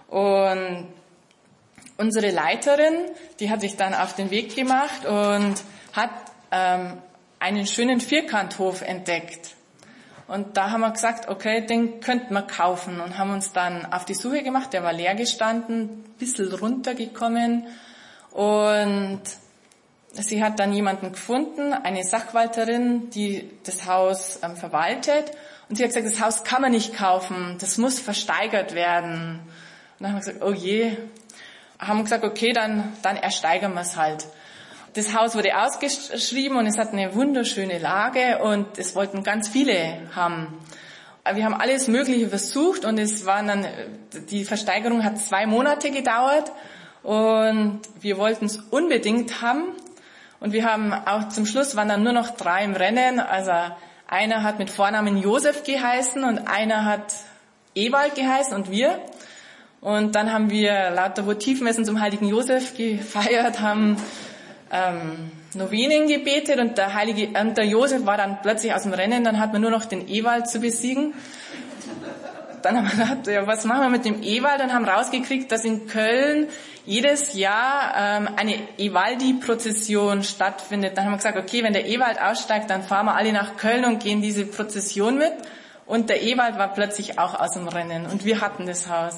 Und 0.09 0.89
unsere 1.97 2.31
Leiterin, 2.31 2.93
die 3.39 3.49
hat 3.49 3.63
sich 3.63 3.79
dann 3.79 3.95
auf 3.95 4.15
den 4.17 4.31
Weg 4.31 4.55
gemacht 4.55 5.07
und 5.07 5.55
hat 5.95 6.11
ähm, 6.51 6.99
einen 7.39 7.67
schönen 7.67 8.03
Vierkanthof 8.03 8.83
entdeckt. 8.83 9.57
Und 10.31 10.57
da 10.57 10.71
haben 10.71 10.83
wir 10.83 10.93
gesagt, 10.93 11.29
okay, 11.29 11.67
den 11.67 11.99
könnten 11.99 12.35
wir 12.35 12.43
kaufen 12.43 13.01
und 13.01 13.19
haben 13.19 13.33
uns 13.33 13.53
dann 13.53 13.93
auf 13.93 14.05
die 14.05 14.15
Suche 14.15 14.45
gemacht. 14.45 14.73
Der 14.73 14.85
war 14.85 14.93
leer 14.93 15.17
gestanden, 15.17 16.05
bisschen 16.21 16.53
runtergekommen 16.53 17.67
und 18.31 19.23
sie 20.13 20.45
hat 20.45 20.61
dann 20.61 20.73
jemanden 20.73 21.11
gefunden, 21.11 21.73
eine 21.73 22.05
Sachwalterin, 22.05 23.11
die 23.11 23.51
das 23.65 23.87
Haus 23.87 24.39
ähm, 24.45 24.55
verwaltet. 24.55 25.33
Und 25.69 25.75
sie 25.75 25.83
hat 25.83 25.91
gesagt, 25.91 26.07
das 26.07 26.21
Haus 26.21 26.45
kann 26.45 26.63
man 26.63 26.71
nicht 26.71 26.95
kaufen, 26.95 27.57
das 27.61 27.77
muss 27.77 27.99
versteigert 27.99 28.77
werden. 28.77 29.41
Und 29.41 29.49
dann 29.99 30.13
haben 30.13 30.19
wir 30.19 30.33
gesagt, 30.33 30.45
oh 30.45 30.53
je. 30.53 30.97
Haben 31.77 32.05
gesagt, 32.05 32.23
okay, 32.23 32.53
dann, 32.53 32.93
dann 33.03 33.17
ersteigern 33.17 33.75
wir 33.75 33.81
es 33.81 33.97
halt. 33.97 34.29
Das 34.95 35.15
Haus 35.15 35.37
wurde 35.37 35.57
ausgeschrieben 35.57 36.57
und 36.57 36.67
es 36.67 36.77
hat 36.77 36.93
eine 36.93 37.15
wunderschöne 37.15 37.79
Lage 37.79 38.41
und 38.43 38.77
es 38.77 38.97
wollten 38.97 39.23
ganz 39.23 39.49
viele 39.49 40.09
haben. 40.17 40.59
Wir 41.33 41.45
haben 41.45 41.55
alles 41.55 41.87
Mögliche 41.87 42.29
versucht 42.29 42.85
und 42.85 42.99
es 42.99 43.25
waren 43.25 43.47
dann, 43.47 43.67
die 44.31 44.45
Versteigerung 44.45 45.05
hat 45.05 45.19
zwei 45.19 45.47
Monate 45.47 45.93
gedauert 45.93 46.51
und 47.05 47.81
wir 48.01 48.19
wollten 48.19 48.47
es 48.47 48.57
unbedingt 48.57 49.43
haben. 49.43 49.65
Und 50.41 50.53
wir 50.53 50.65
haben 50.65 50.93
auch 50.93 51.29
zum 51.29 51.47
Schluss 51.47 51.77
waren 51.77 51.89
dann 51.89 52.03
nur 52.03 52.13
noch 52.13 52.31
drei 52.31 52.65
im 52.65 52.75
Rennen. 52.75 53.21
Also 53.21 53.53
einer 54.09 54.43
hat 54.43 54.59
mit 54.59 54.71
Vornamen 54.71 55.19
Josef 55.19 55.63
geheißen 55.63 56.25
und 56.25 56.49
einer 56.49 56.85
hat 56.85 57.15
Ewald 57.77 58.17
geheißen 58.17 58.55
und 58.55 58.73
wir. 58.73 59.01
Und 59.81 60.17
dann 60.17 60.33
haben 60.33 60.51
wir 60.51 60.91
lauter 60.91 61.27
Votivmessen 61.27 61.85
zum 61.85 62.01
heiligen 62.01 62.27
Josef 62.27 62.77
gefeiert, 62.77 63.61
haben 63.61 63.97
ähm, 64.71 65.33
Novenen 65.55 66.07
gebetet 66.07 66.59
und 66.59 66.79
der 66.79 66.95
heilige, 66.95 67.39
und 67.41 67.57
der 67.57 67.67
Josef 67.67 68.07
war 68.07 68.17
dann 68.17 68.41
plötzlich 68.43 68.73
aus 68.73 68.85
dem 68.85 68.93
Rennen, 68.93 69.25
dann 69.25 69.41
hat 69.41 69.53
man 69.53 69.63
nur 69.63 69.71
noch 69.71 69.85
den 69.85 70.09
Ewald 70.09 70.49
zu 70.49 70.61
besiegen. 70.61 71.15
Dann 72.63 72.77
haben 72.77 72.85
wir 72.85 73.05
gedacht, 73.05 73.27
ja, 73.27 73.47
was 73.47 73.65
machen 73.65 73.81
wir 73.83 73.89
mit 73.89 74.05
dem 74.05 74.23
Ewald 74.23 74.63
und 74.63 74.73
haben 74.73 74.85
rausgekriegt, 74.85 75.51
dass 75.51 75.65
in 75.65 75.87
Köln 75.87 76.49
jedes 76.85 77.35
Jahr 77.35 77.95
ähm, 77.97 78.29
eine 78.37 78.59
Evaldi-Prozession 78.79 80.23
stattfindet. 80.23 80.97
Dann 80.97 81.07
haben 81.07 81.13
wir 81.13 81.17
gesagt, 81.17 81.39
okay, 81.39 81.63
wenn 81.63 81.73
der 81.73 81.87
Ewald 81.87 82.21
aussteigt, 82.21 82.69
dann 82.71 82.83
fahren 82.83 83.07
wir 83.07 83.17
alle 83.17 83.33
nach 83.33 83.57
Köln 83.57 83.85
und 83.85 84.03
gehen 84.03 84.21
diese 84.21 84.45
Prozession 84.45 85.17
mit. 85.17 85.33
Und 85.87 86.11
der 86.11 86.23
Ewald 86.23 86.59
war 86.59 86.69
plötzlich 86.69 87.19
auch 87.19 87.39
aus 87.39 87.53
dem 87.53 87.67
Rennen 87.67 88.07
und 88.07 88.25
wir 88.25 88.41
hatten 88.41 88.67
das 88.67 88.89
Haus. 88.89 89.17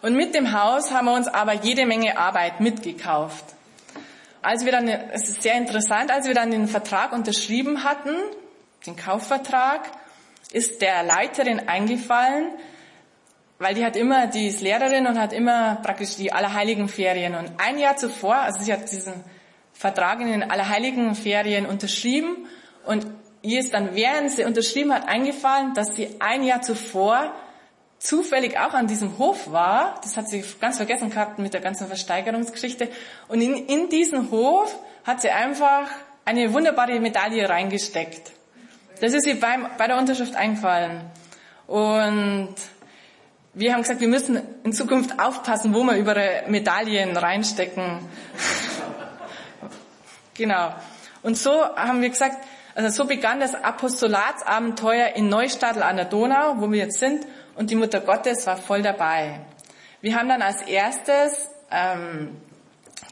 Und 0.00 0.14
mit 0.16 0.34
dem 0.34 0.52
Haus 0.52 0.92
haben 0.92 1.06
wir 1.06 1.14
uns 1.14 1.28
aber 1.28 1.54
jede 1.54 1.86
Menge 1.86 2.18
Arbeit 2.18 2.60
mitgekauft 2.60 3.53
als 4.44 4.64
wir 4.64 4.72
dann, 4.72 4.88
es 4.88 5.28
ist 5.28 5.42
sehr 5.42 5.54
interessant, 5.54 6.10
als 6.10 6.26
wir 6.26 6.34
dann 6.34 6.50
den 6.50 6.68
Vertrag 6.68 7.12
unterschrieben 7.12 7.82
hatten, 7.82 8.14
den 8.86 8.94
Kaufvertrag, 8.94 9.90
ist 10.52 10.82
der 10.82 11.02
Leiterin 11.02 11.68
eingefallen, 11.68 12.52
weil 13.58 13.74
die 13.74 13.84
hat 13.84 13.96
immer, 13.96 14.26
die 14.26 14.48
ist 14.48 14.60
Lehrerin 14.60 15.06
und 15.06 15.18
hat 15.18 15.32
immer 15.32 15.76
praktisch 15.76 16.16
die 16.16 16.32
Allerheiligen 16.32 16.88
Ferien. 16.88 17.34
Und 17.34 17.52
ein 17.56 17.78
Jahr 17.78 17.96
zuvor, 17.96 18.36
also 18.36 18.62
sie 18.62 18.72
hat 18.72 18.90
diesen 18.90 19.24
Vertrag 19.72 20.20
in 20.20 20.26
den 20.28 20.50
Allerheiligen 20.50 21.14
Ferien 21.14 21.64
unterschrieben 21.64 22.46
und 22.84 23.06
ihr 23.40 23.60
ist 23.60 23.72
dann, 23.72 23.94
während 23.94 24.30
sie 24.30 24.44
unterschrieben 24.44 24.92
hat, 24.92 25.08
eingefallen, 25.08 25.72
dass 25.74 25.96
sie 25.96 26.16
ein 26.20 26.42
Jahr 26.42 26.60
zuvor 26.60 27.32
zufällig 28.04 28.58
auch 28.58 28.74
an 28.74 28.86
diesem 28.86 29.18
Hof 29.18 29.50
war, 29.50 29.98
das 30.02 30.16
hat 30.16 30.28
sie 30.28 30.44
ganz 30.60 30.76
vergessen 30.76 31.10
gehabt 31.10 31.38
mit 31.38 31.54
der 31.54 31.62
ganzen 31.62 31.86
Versteigerungsgeschichte, 31.86 32.88
und 33.28 33.40
in, 33.40 33.66
in 33.66 33.88
diesen 33.88 34.30
Hof 34.30 34.78
hat 35.04 35.22
sie 35.22 35.30
einfach 35.30 35.88
eine 36.24 36.52
wunderbare 36.52 37.00
Medaille 37.00 37.48
reingesteckt. 37.48 38.32
Das 39.00 39.14
ist 39.14 39.26
ihr 39.26 39.40
beim, 39.40 39.66
bei 39.78 39.86
der 39.86 39.98
Unterschrift 39.98 40.34
eingefallen. 40.36 41.00
Und 41.66 42.54
wir 43.54 43.72
haben 43.72 43.82
gesagt, 43.82 44.00
wir 44.00 44.08
müssen 44.08 44.40
in 44.64 44.72
Zukunft 44.72 45.18
aufpassen, 45.18 45.74
wo 45.74 45.82
wir 45.82 45.96
überall 45.96 46.44
Medaillen 46.48 47.16
reinstecken. 47.16 48.00
genau. 50.34 50.74
Und 51.22 51.38
so 51.38 51.64
haben 51.74 52.02
wir 52.02 52.10
gesagt, 52.10 52.36
also 52.74 53.02
so 53.02 53.08
begann 53.08 53.40
das 53.40 53.54
Apostolatsabenteuer 53.54 55.14
in 55.16 55.28
Neustadtel 55.28 55.82
an 55.82 55.96
der 55.96 56.04
Donau, 56.04 56.56
wo 56.58 56.70
wir 56.70 56.80
jetzt 56.80 56.98
sind. 56.98 57.26
Und 57.56 57.70
die 57.70 57.76
Mutter 57.76 58.00
Gottes 58.00 58.46
war 58.46 58.56
voll 58.56 58.82
dabei. 58.82 59.40
Wir 60.00 60.16
haben 60.16 60.28
dann 60.28 60.42
als 60.42 60.62
erstes 60.62 61.48
ähm, 61.70 62.36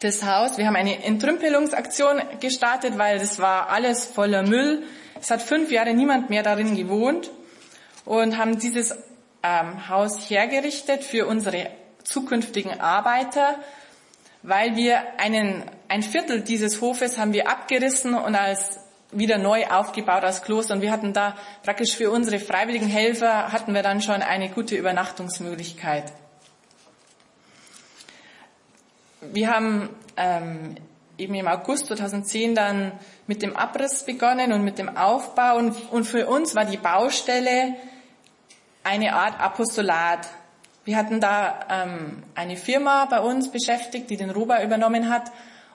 das 0.00 0.24
Haus, 0.24 0.58
wir 0.58 0.66
haben 0.66 0.76
eine 0.76 1.04
Entrümpelungsaktion 1.04 2.20
gestartet, 2.40 2.98
weil 2.98 3.18
das 3.18 3.38
war 3.38 3.70
alles 3.70 4.04
voller 4.04 4.42
Müll. 4.42 4.82
Es 5.20 5.30
hat 5.30 5.42
fünf 5.42 5.70
Jahre 5.70 5.94
niemand 5.94 6.28
mehr 6.28 6.42
darin 6.42 6.76
gewohnt 6.76 7.30
und 8.04 8.36
haben 8.36 8.58
dieses 8.58 8.94
ähm, 9.42 9.88
Haus 9.88 10.28
hergerichtet 10.28 11.04
für 11.04 11.26
unsere 11.26 11.70
zukünftigen 12.04 12.80
Arbeiter, 12.80 13.56
weil 14.42 14.74
wir 14.76 15.20
einen, 15.20 15.64
ein 15.88 16.02
Viertel 16.02 16.40
dieses 16.40 16.80
Hofes 16.80 17.16
haben 17.18 17.32
wir 17.32 17.48
abgerissen 17.48 18.14
und 18.14 18.34
als 18.34 18.80
wieder 19.12 19.38
neu 19.38 19.66
aufgebaut 19.66 20.24
als 20.24 20.42
Kloster 20.42 20.74
und 20.74 20.80
wir 20.80 20.90
hatten 20.90 21.12
da 21.12 21.36
praktisch 21.62 21.94
für 21.96 22.10
unsere 22.10 22.38
freiwilligen 22.38 22.88
Helfer 22.88 23.52
hatten 23.52 23.74
wir 23.74 23.82
dann 23.82 24.00
schon 24.00 24.22
eine 24.22 24.48
gute 24.48 24.74
Übernachtungsmöglichkeit. 24.74 26.12
Wir 29.20 29.50
haben 29.50 29.90
ähm, 30.16 30.76
eben 31.18 31.34
im 31.34 31.46
August 31.46 31.86
2010 31.86 32.54
dann 32.54 32.92
mit 33.26 33.42
dem 33.42 33.56
Abriss 33.56 34.04
begonnen 34.04 34.52
und 34.52 34.64
mit 34.64 34.78
dem 34.78 34.96
Aufbau 34.96 35.56
und, 35.56 35.92
und 35.92 36.04
für 36.04 36.26
uns 36.26 36.54
war 36.54 36.64
die 36.64 36.78
Baustelle 36.78 37.74
eine 38.82 39.14
Art 39.14 39.38
Apostolat. 39.40 40.28
Wir 40.84 40.96
hatten 40.96 41.20
da 41.20 41.60
ähm, 41.70 42.24
eine 42.34 42.56
Firma 42.56 43.04
bei 43.04 43.20
uns 43.20 43.50
beschäftigt, 43.50 44.10
die 44.10 44.16
den 44.16 44.30
Rohbau 44.30 44.62
übernommen 44.62 45.08
hat. 45.08 45.30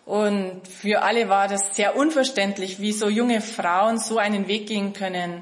Und 0.08 0.62
für 0.65 1.02
alle 1.02 1.28
war 1.28 1.50
das 1.50 1.76
sehr 1.76 1.98
unverständlich, 1.98 2.80
wie 2.80 2.93
so 2.93 3.10
junge 3.10 3.41
Frauen 3.41 4.00
so 4.00 4.20
einen 4.20 4.48
Weg 4.48 4.67
gehen 4.67 4.93
können. 4.93 5.41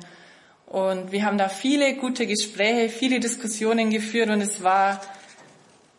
Und 0.66 1.12
wir 1.12 1.24
haben 1.24 1.38
da 1.38 1.50
viele 1.50 1.94
gute 1.98 2.26
Gespräche, 2.26 2.90
viele 2.90 3.20
Diskussionen 3.20 3.92
geführt 3.92 4.32
und 4.32 4.42
es 4.42 4.64
war 4.64 5.02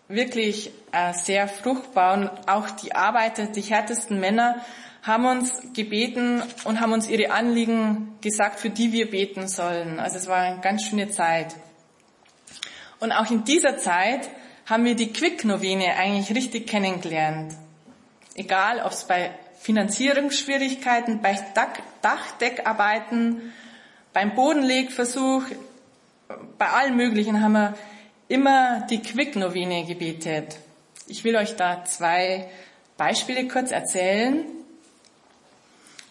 wirklich 0.08 0.72
äh, 0.90 1.12
sehr 1.12 1.46
fruchtbar. 1.46 2.14
Und 2.14 2.48
auch 2.48 2.68
die 2.70 2.92
Arbeiter, 2.92 3.46
die 3.46 3.60
härtesten 3.60 4.18
Männer, 4.18 4.56
haben 5.04 5.26
uns 5.26 5.52
gebeten 5.72 6.42
und 6.64 6.80
haben 6.80 6.92
uns 6.92 7.08
ihre 7.08 7.30
Anliegen 7.30 8.18
gesagt, 8.20 8.58
für 8.58 8.70
die 8.70 8.90
wir 8.90 9.08
beten 9.08 9.46
sollen. 9.46 10.00
Also 10.00 10.16
es 10.16 10.26
war 10.26 10.38
eine 10.38 10.60
ganz 10.60 10.82
schöne 10.82 11.08
Zeit. 11.08 11.54
Und 12.98 13.12
auch 13.12 13.30
in 13.30 13.44
dieser 13.44 13.78
Zeit 13.78 14.28
haben 14.68 14.84
wir 14.84 14.96
die 14.96 15.12
Quick-Novene 15.12 15.94
eigentlich 15.94 16.36
richtig 16.36 16.66
kennengelernt. 16.66 17.54
Egal, 18.36 18.80
ob 18.84 18.92
es 18.92 19.04
bei 19.04 19.30
Finanzierungsschwierigkeiten, 19.60 21.22
bei 21.22 21.38
Dachdeckarbeiten, 22.02 23.52
beim 24.12 24.34
Bodenlegversuch, 24.34 25.42
bei 26.58 26.68
allen 26.68 26.96
möglichen 26.96 27.42
haben 27.42 27.52
wir 27.52 27.74
immer 28.28 28.86
die 28.90 29.00
Quick-Novene 29.00 29.84
gebetet. 29.84 30.58
Ich 31.06 31.24
will 31.24 31.36
euch 31.36 31.56
da 31.56 31.84
zwei 31.84 32.48
Beispiele 32.96 33.46
kurz 33.48 33.70
erzählen. 33.70 34.44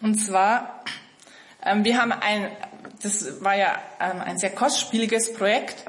Und 0.02 0.16
zwar, 0.16 0.82
ähm, 1.64 1.84
wir 1.84 2.00
haben 2.00 2.12
ein, 2.12 2.50
das 3.02 3.42
war 3.42 3.56
ja 3.56 3.78
ähm, 4.00 4.20
ein 4.20 4.38
sehr 4.38 4.50
kostspieliges 4.50 5.32
Projekt 5.34 5.84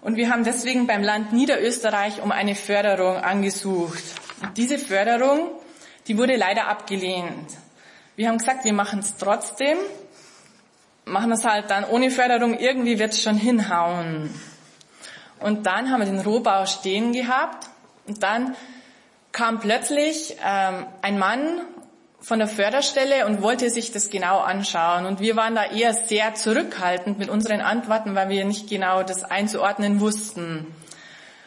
und 0.00 0.16
wir 0.16 0.30
haben 0.30 0.44
deswegen 0.44 0.86
beim 0.86 1.02
Land 1.02 1.32
Niederösterreich 1.32 2.22
um 2.22 2.32
eine 2.32 2.54
Förderung 2.54 3.16
angesucht. 3.16 4.02
Und 4.42 4.56
diese 4.56 4.78
Förderung, 4.78 5.50
die 6.10 6.18
wurde 6.18 6.34
leider 6.34 6.66
abgelehnt. 6.66 7.56
Wir 8.16 8.26
haben 8.26 8.38
gesagt, 8.38 8.64
wir 8.64 8.72
machen 8.72 8.98
es 8.98 9.16
trotzdem, 9.16 9.78
machen 11.04 11.30
es 11.30 11.44
halt 11.44 11.70
dann 11.70 11.84
ohne 11.84 12.10
Förderung, 12.10 12.58
irgendwie 12.58 12.98
wird 12.98 13.12
es 13.12 13.22
schon 13.22 13.36
hinhauen. 13.36 14.34
Und 15.38 15.66
dann 15.66 15.88
haben 15.88 16.00
wir 16.00 16.06
den 16.06 16.18
Rohbau 16.18 16.66
stehen 16.66 17.12
gehabt 17.12 17.68
und 18.08 18.24
dann 18.24 18.56
kam 19.30 19.60
plötzlich 19.60 20.36
ähm, 20.44 20.84
ein 21.00 21.16
Mann 21.16 21.60
von 22.18 22.40
der 22.40 22.48
Förderstelle 22.48 23.24
und 23.26 23.40
wollte 23.40 23.70
sich 23.70 23.92
das 23.92 24.10
genau 24.10 24.40
anschauen. 24.40 25.06
Und 25.06 25.20
wir 25.20 25.36
waren 25.36 25.54
da 25.54 25.66
eher 25.66 25.94
sehr 25.94 26.34
zurückhaltend 26.34 27.20
mit 27.20 27.28
unseren 27.28 27.60
Antworten, 27.60 28.16
weil 28.16 28.30
wir 28.30 28.44
nicht 28.44 28.68
genau 28.68 29.04
das 29.04 29.22
einzuordnen 29.22 30.00
wussten. 30.00 30.74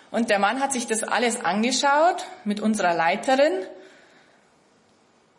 Und 0.10 0.30
der 0.30 0.40
Mann 0.40 0.62
hat 0.62 0.72
sich 0.72 0.88
das 0.88 1.04
alles 1.04 1.44
angeschaut 1.44 2.24
mit 2.46 2.62
unserer 2.62 2.94
Leiterin 2.94 3.52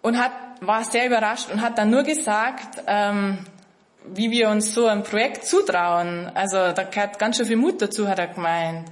und 0.04 0.18
hat, 0.18 0.32
war 0.60 0.84
sehr 0.84 1.06
überrascht 1.06 1.50
und 1.50 1.62
hat 1.62 1.78
dann 1.78 1.88
nur 1.88 2.02
gesagt, 2.02 2.82
ähm, 2.86 3.38
wie 4.04 4.30
wir 4.30 4.50
uns 4.50 4.74
so 4.74 4.86
ein 4.86 5.02
Projekt 5.02 5.46
zutrauen. 5.46 6.30
Also 6.34 6.72
da 6.72 6.82
gehört 6.82 7.18
ganz 7.18 7.38
schön 7.38 7.46
viel 7.46 7.56
Mut 7.56 7.80
dazu, 7.80 8.06
hat 8.06 8.18
er 8.18 8.26
gemeint. 8.26 8.86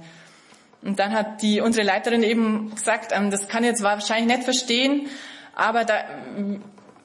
Und 0.81 0.97
dann 0.97 1.13
hat 1.13 1.43
die, 1.43 1.61
unsere 1.61 1.85
Leiterin 1.85 2.23
eben 2.23 2.73
gesagt, 2.73 3.11
ähm, 3.13 3.29
das 3.29 3.47
kann 3.47 3.63
ich 3.63 3.69
jetzt 3.69 3.83
wahrscheinlich 3.83 4.37
nicht 4.37 4.43
verstehen, 4.43 5.07
aber 5.55 5.85
da, 5.85 6.03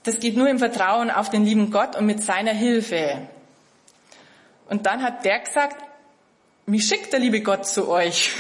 das 0.05 0.21
geht 0.21 0.38
nur 0.38 0.49
im 0.49 0.59
Vertrauen 0.59 1.11
auf 1.11 1.29
den 1.29 1.44
lieben 1.44 1.71
Gott 1.71 1.94
und 1.94 2.07
mit 2.07 2.25
seiner 2.25 2.53
Hilfe. 2.53 3.29
Und 4.71 4.87
dann 4.87 5.03
hat 5.03 5.27
der 5.27 5.40
gesagt, 5.40 5.85
mich 6.64 6.87
schickt 6.87 7.12
der 7.12 7.21
liebe 7.21 7.42
Gott 7.42 7.66
zu 7.66 7.90
euch. 7.90 8.33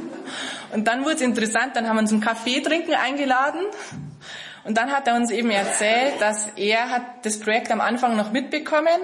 Und 0.74 0.86
dann 0.86 1.02
wurde 1.02 1.14
es 1.14 1.20
interessant, 1.22 1.76
dann 1.76 1.88
haben 1.88 1.96
wir 1.96 2.02
uns 2.02 2.12
einen 2.12 2.20
Kaffee 2.20 2.60
trinken 2.60 2.92
eingeladen. 2.92 3.62
Und 4.68 4.76
dann 4.76 4.92
hat 4.92 5.08
er 5.08 5.14
uns 5.14 5.30
eben 5.30 5.50
erzählt, 5.50 6.20
dass 6.20 6.46
er 6.56 6.90
hat 6.90 7.24
das 7.24 7.40
Projekt 7.40 7.70
am 7.70 7.80
Anfang 7.80 8.18
noch 8.18 8.32
mitbekommen 8.32 9.00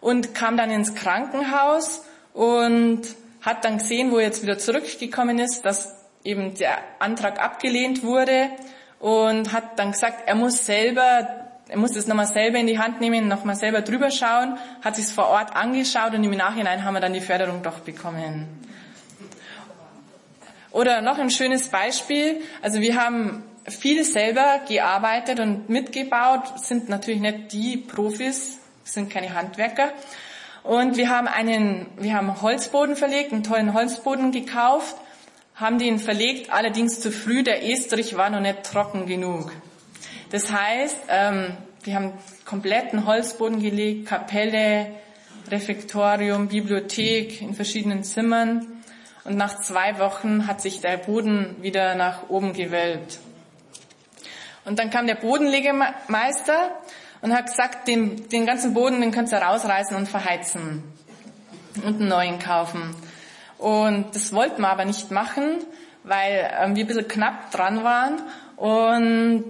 und 0.00 0.32
kam 0.32 0.56
dann 0.56 0.70
ins 0.70 0.94
Krankenhaus 0.94 2.04
und 2.32 3.02
hat 3.42 3.64
dann 3.64 3.78
gesehen, 3.78 4.12
wo 4.12 4.18
er 4.18 4.26
jetzt 4.26 4.44
wieder 4.44 4.58
zurückgekommen 4.58 5.40
ist, 5.40 5.62
dass 5.62 5.92
eben 6.22 6.54
der 6.54 6.78
Antrag 7.00 7.42
abgelehnt 7.42 8.04
wurde 8.04 8.48
und 9.00 9.52
hat 9.52 9.76
dann 9.76 9.90
gesagt, 9.90 10.22
er 10.26 10.36
muss 10.36 10.64
selber 10.64 11.42
er 11.68 11.78
muss 11.78 11.96
es 11.96 12.06
nochmal 12.06 12.28
selber 12.28 12.58
in 12.58 12.68
die 12.68 12.78
Hand 12.78 13.00
nehmen, 13.00 13.26
nochmal 13.26 13.56
selber 13.56 13.82
drüber 13.82 14.12
schauen, 14.12 14.56
hat 14.84 14.94
sich 14.94 15.06
vor 15.06 15.26
Ort 15.26 15.56
angeschaut 15.56 16.14
und 16.14 16.22
im 16.22 16.30
Nachhinein 16.30 16.84
haben 16.84 16.94
wir 16.94 17.00
dann 17.00 17.12
die 17.12 17.20
Förderung 17.20 17.64
doch 17.64 17.80
bekommen. 17.80 18.46
Oder 20.70 21.00
noch 21.00 21.18
ein 21.18 21.30
schönes 21.30 21.70
Beispiel. 21.70 22.40
Also 22.62 22.80
wir 22.80 22.94
haben 22.94 23.42
viel 23.68 24.04
selber 24.04 24.60
gearbeitet 24.68 25.40
und 25.40 25.68
mitgebaut, 25.68 26.60
sind 26.60 26.88
natürlich 26.88 27.20
nicht 27.20 27.52
die 27.52 27.76
Profis, 27.76 28.58
sind 28.84 29.10
keine 29.10 29.34
Handwerker. 29.34 29.92
Und 30.62 30.96
wir 30.96 31.10
haben 31.10 31.28
einen, 31.28 31.86
wir 31.98 32.14
haben 32.14 32.42
Holzboden 32.42 32.96
verlegt, 32.96 33.32
einen 33.32 33.44
tollen 33.44 33.74
Holzboden 33.74 34.32
gekauft 34.32 34.96
haben 35.56 35.78
den 35.78 35.98
verlegt, 35.98 36.52
allerdings 36.52 37.00
zu 37.00 37.10
früh. 37.10 37.42
Der 37.42 37.66
Estrich 37.66 38.16
war 38.16 38.30
noch 38.30 38.40
nicht 38.40 38.62
trocken 38.62 39.06
genug. 39.06 39.50
Das 40.30 40.52
heißt, 40.52 40.98
ähm, 41.08 41.56
wir 41.82 41.94
haben 41.94 42.12
kompletten 42.44 43.06
Holzboden 43.06 43.60
gelegt, 43.60 44.06
Kapelle, 44.06 44.88
Refektorium, 45.50 46.48
Bibliothek 46.48 47.40
in 47.40 47.54
verschiedenen 47.54 48.04
Zimmern. 48.04 48.66
Und 49.24 49.36
nach 49.36 49.60
zwei 49.60 49.98
Wochen 49.98 50.46
hat 50.46 50.60
sich 50.60 50.80
der 50.80 50.98
Boden 50.98 51.56
wieder 51.62 51.94
nach 51.94 52.28
oben 52.28 52.52
gewölbt. 52.52 53.18
Und 54.66 54.78
dann 54.78 54.90
kam 54.90 55.06
der 55.06 55.14
Bodenlegemeister 55.14 56.70
und 57.22 57.32
hat 57.32 57.46
gesagt, 57.46 57.88
den, 57.88 58.28
den 58.28 58.46
ganzen 58.46 58.74
Boden, 58.74 59.00
den 59.00 59.12
könnt 59.12 59.32
ihr 59.32 59.38
rausreißen 59.38 59.96
und 59.96 60.08
verheizen 60.08 60.82
und 61.84 62.00
einen 62.00 62.08
neuen 62.08 62.38
kaufen. 62.38 62.94
Und 63.58 64.14
das 64.14 64.32
wollten 64.32 64.60
wir 64.60 64.68
aber 64.68 64.84
nicht 64.84 65.10
machen, 65.10 65.64
weil 66.02 66.50
ähm, 66.60 66.76
wir 66.76 66.84
ein 66.84 66.86
bisschen 66.86 67.08
knapp 67.08 67.50
dran 67.52 67.84
waren 67.84 68.22
und 68.56 69.46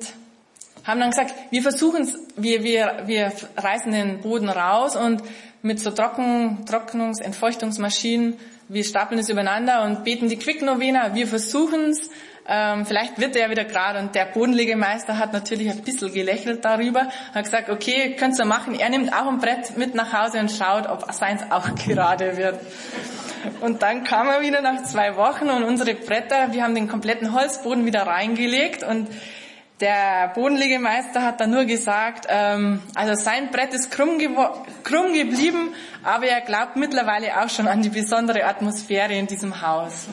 haben 0.84 1.00
dann 1.00 1.10
gesagt, 1.10 1.34
wir 1.50 1.62
versuchen 1.62 2.08
wir, 2.36 2.62
wir, 2.62 3.02
wir 3.06 3.32
reißen 3.56 3.90
den 3.90 4.20
Boden 4.20 4.48
raus 4.48 4.96
und 4.96 5.22
mit 5.62 5.80
so 5.80 5.90
Trocken, 5.90 6.64
Trocknungs-, 6.66 7.20
Entfeuchtungsmaschinen, 7.20 8.34
wir 8.68 8.84
stapeln 8.84 9.18
es 9.18 9.28
übereinander 9.28 9.82
und 9.82 10.04
beten 10.04 10.28
die 10.28 10.36
Quick-Novena, 10.36 11.14
wir 11.14 11.26
versuchen 11.26 11.90
es, 11.90 12.10
ähm, 12.48 12.86
vielleicht 12.86 13.20
wird 13.20 13.34
er 13.36 13.50
wieder 13.50 13.64
gerade 13.64 13.98
und 13.98 14.14
der 14.14 14.26
Bodenlegemeister 14.26 15.18
hat 15.18 15.32
natürlich 15.32 15.70
ein 15.70 15.82
bisschen 15.82 16.12
gelächelt 16.12 16.64
darüber, 16.64 17.08
hat 17.34 17.44
gesagt, 17.44 17.70
okay, 17.70 18.14
könnt 18.16 18.38
ihr 18.38 18.44
machen, 18.44 18.78
er 18.78 18.88
nimmt 18.88 19.12
auch 19.12 19.26
ein 19.26 19.38
Brett 19.38 19.76
mit 19.76 19.94
nach 19.94 20.12
Hause 20.12 20.38
und 20.38 20.50
schaut, 20.50 20.88
ob 20.88 21.12
seins 21.12 21.42
auch 21.50 21.74
gerade 21.74 22.36
wird. 22.36 22.60
Und 23.60 23.82
dann 23.82 24.04
kam 24.04 24.28
er 24.28 24.40
wieder 24.40 24.60
nach 24.60 24.82
zwei 24.84 25.16
Wochen 25.16 25.48
und 25.48 25.64
unsere 25.64 25.94
Bretter, 25.94 26.52
wir 26.52 26.62
haben 26.62 26.74
den 26.74 26.88
kompletten 26.88 27.32
Holzboden 27.32 27.84
wieder 27.84 28.06
reingelegt 28.06 28.82
und 28.82 29.08
der 29.80 30.32
Bodenlegemeister 30.34 31.22
hat 31.22 31.40
dann 31.40 31.50
nur 31.50 31.64
gesagt, 31.66 32.26
ähm, 32.30 32.80
also 32.94 33.14
sein 33.14 33.50
Brett 33.50 33.74
ist 33.74 33.90
krumm, 33.90 34.18
krumm 34.84 35.12
geblieben, 35.12 35.74
aber 36.02 36.26
er 36.26 36.40
glaubt 36.40 36.76
mittlerweile 36.76 37.42
auch 37.42 37.50
schon 37.50 37.68
an 37.68 37.82
die 37.82 37.90
besondere 37.90 38.44
Atmosphäre 38.44 39.12
in 39.12 39.26
diesem 39.26 39.60
Haus. 39.60 40.06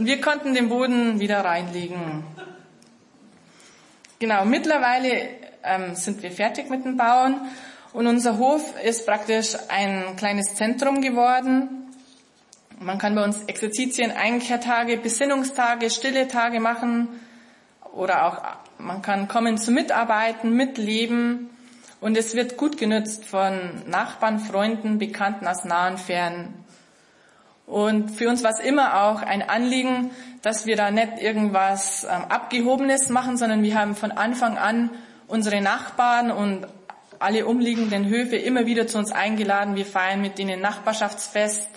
Und 0.00 0.06
wir 0.06 0.18
konnten 0.22 0.54
den 0.54 0.70
Boden 0.70 1.20
wieder 1.20 1.44
reinlegen. 1.44 2.24
Genau, 4.18 4.46
mittlerweile 4.46 5.28
ähm, 5.62 5.94
sind 5.94 6.22
wir 6.22 6.30
fertig 6.30 6.70
mit 6.70 6.86
dem 6.86 6.96
Bauen 6.96 7.38
und 7.92 8.06
unser 8.06 8.38
Hof 8.38 8.62
ist 8.82 9.04
praktisch 9.04 9.54
ein 9.68 10.16
kleines 10.16 10.54
Zentrum 10.54 11.02
geworden 11.02 11.86
Man 12.78 12.96
kann 12.96 13.14
bei 13.14 13.22
uns 13.22 13.44
Exerzitien, 13.44 14.10
Einkehrtage, 14.10 14.96
Besinnungstage, 14.96 15.90
stille 15.90 16.28
Tage 16.28 16.60
machen 16.60 17.08
oder 17.92 18.24
auch 18.24 18.38
man 18.78 19.02
kann 19.02 19.28
kommen 19.28 19.58
zu 19.58 19.70
mitarbeiten, 19.70 20.54
mitleben 20.56 21.50
und 22.00 22.16
es 22.16 22.34
wird 22.34 22.56
gut 22.56 22.78
genützt 22.78 23.26
von 23.26 23.82
Nachbarn, 23.86 24.38
Freunden, 24.38 24.96
Bekannten 24.96 25.46
aus 25.46 25.66
nahen 25.66 25.98
Fern. 25.98 26.59
Und 27.70 28.10
für 28.10 28.28
uns 28.28 28.42
war 28.42 28.50
es 28.50 28.58
immer 28.58 29.04
auch 29.04 29.22
ein 29.22 29.48
Anliegen, 29.48 30.10
dass 30.42 30.66
wir 30.66 30.74
da 30.74 30.90
nicht 30.90 31.20
irgendwas 31.20 32.02
ähm, 32.02 32.24
Abgehobenes 32.28 33.10
machen, 33.10 33.36
sondern 33.36 33.62
wir 33.62 33.78
haben 33.78 33.94
von 33.94 34.10
Anfang 34.10 34.58
an 34.58 34.90
unsere 35.28 35.60
Nachbarn 35.60 36.32
und 36.32 36.66
alle 37.20 37.46
umliegenden 37.46 38.08
Höfe 38.08 38.34
immer 38.34 38.66
wieder 38.66 38.88
zu 38.88 38.98
uns 38.98 39.12
eingeladen. 39.12 39.76
Wir 39.76 39.86
feiern 39.86 40.20
mit 40.20 40.36
ihnen 40.40 40.60
Nachbarschaftsfest, 40.60 41.68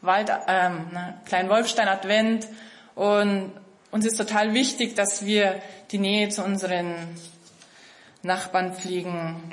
Wald, 0.00 0.32
ähm, 0.48 0.86
Klein 1.26 1.50
Wolfstein 1.50 1.88
Advent 1.88 2.48
und 2.94 3.52
uns 3.90 4.06
ist 4.06 4.16
total 4.16 4.54
wichtig, 4.54 4.96
dass 4.96 5.26
wir 5.26 5.60
die 5.90 5.98
Nähe 5.98 6.30
zu 6.30 6.42
unseren 6.42 6.94
Nachbarn 8.22 8.72
pflegen. 8.72 9.52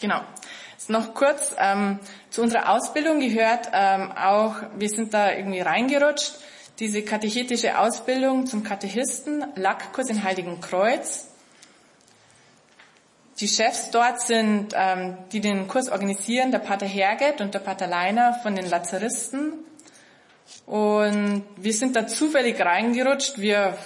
Genau. 0.00 0.20
Jetzt 0.72 0.88
noch 0.88 1.14
kurz 1.14 1.56
ähm, 1.58 1.98
zu 2.36 2.42
unserer 2.42 2.68
Ausbildung 2.68 3.18
gehört 3.18 3.70
ähm, 3.72 4.12
auch, 4.12 4.56
wir 4.76 4.90
sind 4.90 5.14
da 5.14 5.32
irgendwie 5.32 5.60
reingerutscht, 5.60 6.34
diese 6.78 7.00
katechetische 7.00 7.78
Ausbildung 7.78 8.44
zum 8.44 8.62
Katechisten, 8.62 9.42
Lackkurs 9.54 10.10
in 10.10 10.22
Heiligen 10.22 10.60
Kreuz. 10.60 11.28
Die 13.40 13.48
Chefs 13.48 13.90
dort 13.90 14.20
sind, 14.20 14.74
ähm, 14.76 15.16
die 15.32 15.40
den 15.40 15.66
Kurs 15.66 15.88
organisieren, 15.88 16.50
der 16.50 16.58
Pater 16.58 16.84
Herget 16.84 17.40
und 17.40 17.54
der 17.54 17.60
Pater 17.60 17.86
Leiner 17.86 18.34
von 18.42 18.54
den 18.54 18.68
Lazaristen. 18.68 19.54
Und 20.66 21.42
wir 21.56 21.72
sind 21.72 21.96
da 21.96 22.06
zufällig 22.06 22.60
reingerutscht. 22.60 23.38
Wir 23.38 23.78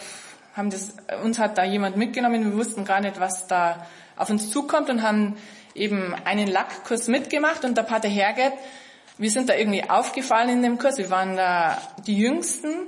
haben 0.57 0.71
das, 0.71 0.97
uns 1.23 1.39
hat 1.39 1.57
da 1.57 1.63
jemand 1.63 1.97
mitgenommen. 1.97 2.45
Wir 2.51 2.59
wussten 2.59 2.85
gar 2.85 3.01
nicht, 3.01 3.21
was 3.21 3.47
da 3.47 3.87
auf 4.17 4.29
uns 4.29 4.51
zukommt 4.51 4.91
und 4.91 5.05
haben 5.05 5.37
eben 5.81 6.15
einen 6.25 6.47
Lackkurs 6.47 7.09
mitgemacht. 7.09 7.65
Und 7.65 7.77
der 7.77 7.83
Pater 7.83 8.09
Herget, 8.09 8.53
wir 9.19 9.31
sind 9.31 9.49
da 9.49 9.55
irgendwie 9.55 9.89
aufgefallen 9.89 10.51
in 10.51 10.63
dem 10.63 10.79
Kurs. 10.79 10.99
Wir 10.99 11.11
waren 11.11 11.37
da 11.37 11.79
die 12.07 12.17
Jüngsten. 12.17 12.87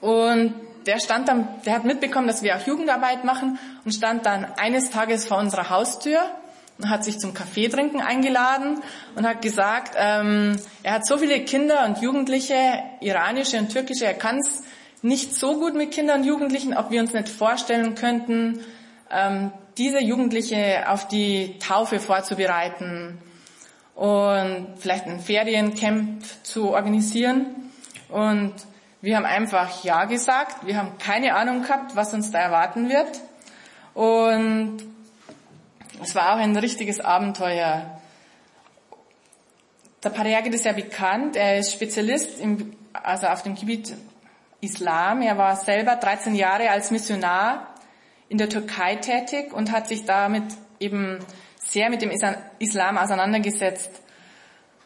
Und 0.00 0.54
der 0.86 0.98
stand 0.98 1.28
dann, 1.28 1.48
der 1.66 1.74
hat 1.74 1.84
mitbekommen, 1.84 2.26
dass 2.26 2.42
wir 2.42 2.56
auch 2.56 2.66
Jugendarbeit 2.66 3.24
machen 3.24 3.58
und 3.84 3.92
stand 3.92 4.24
dann 4.26 4.46
eines 4.56 4.90
Tages 4.90 5.26
vor 5.26 5.38
unserer 5.38 5.70
Haustür 5.70 6.20
und 6.78 6.88
hat 6.88 7.04
sich 7.04 7.18
zum 7.18 7.34
Kaffee 7.34 7.68
trinken 7.68 8.00
eingeladen 8.00 8.80
und 9.14 9.26
hat 9.26 9.42
gesagt, 9.42 9.94
ähm, 9.98 10.56
er 10.82 10.94
hat 10.94 11.06
so 11.06 11.18
viele 11.18 11.40
Kinder 11.44 11.84
und 11.84 12.00
Jugendliche, 12.00 12.82
iranische 13.00 13.58
und 13.58 13.70
türkische, 13.70 14.06
er 14.06 14.14
kann 14.14 14.38
es 14.38 14.62
nicht 15.02 15.34
so 15.34 15.58
gut 15.58 15.74
mit 15.74 15.90
Kindern 15.90 16.20
und 16.20 16.26
Jugendlichen, 16.26 16.74
ob 16.74 16.90
wir 16.90 17.00
uns 17.00 17.12
nicht 17.12 17.28
vorstellen 17.28 17.94
könnten, 17.94 18.60
ähm, 19.10 19.52
diese 19.80 19.98
Jugendliche 20.02 20.84
auf 20.88 21.08
die 21.08 21.58
Taufe 21.58 22.00
vorzubereiten 22.00 23.18
und 23.94 24.74
vielleicht 24.78 25.06
ein 25.06 25.20
Feriencamp 25.20 26.22
zu 26.42 26.74
organisieren. 26.74 27.46
Und 28.10 28.52
wir 29.00 29.16
haben 29.16 29.24
einfach 29.24 29.82
Ja 29.82 30.04
gesagt. 30.04 30.66
Wir 30.66 30.76
haben 30.76 30.98
keine 30.98 31.34
Ahnung 31.34 31.62
gehabt, 31.62 31.96
was 31.96 32.12
uns 32.12 32.30
da 32.30 32.40
erwarten 32.40 32.90
wird. 32.90 33.08
Und 33.94 34.84
es 36.02 36.14
war 36.14 36.34
auch 36.34 36.38
ein 36.38 36.54
richtiges 36.56 37.00
Abenteuer. 37.00 37.98
Der 40.04 40.10
Pariagid 40.10 40.52
ist 40.52 40.66
ja 40.66 40.72
bekannt. 40.72 41.36
Er 41.36 41.56
ist 41.56 41.72
Spezialist 41.72 42.38
im, 42.38 42.76
also 42.92 43.28
auf 43.28 43.42
dem 43.44 43.54
Gebiet 43.54 43.94
Islam. 44.60 45.22
Er 45.22 45.38
war 45.38 45.56
selber 45.56 45.96
13 45.96 46.34
Jahre 46.34 46.68
als 46.68 46.90
Missionar 46.90 47.69
in 48.30 48.38
der 48.38 48.48
Türkei 48.48 48.96
tätig 48.96 49.52
und 49.52 49.72
hat 49.72 49.88
sich 49.88 50.06
damit 50.06 50.44
eben 50.78 51.18
sehr 51.62 51.90
mit 51.90 52.00
dem 52.00 52.10
Islam 52.10 52.96
auseinandergesetzt. 52.96 53.90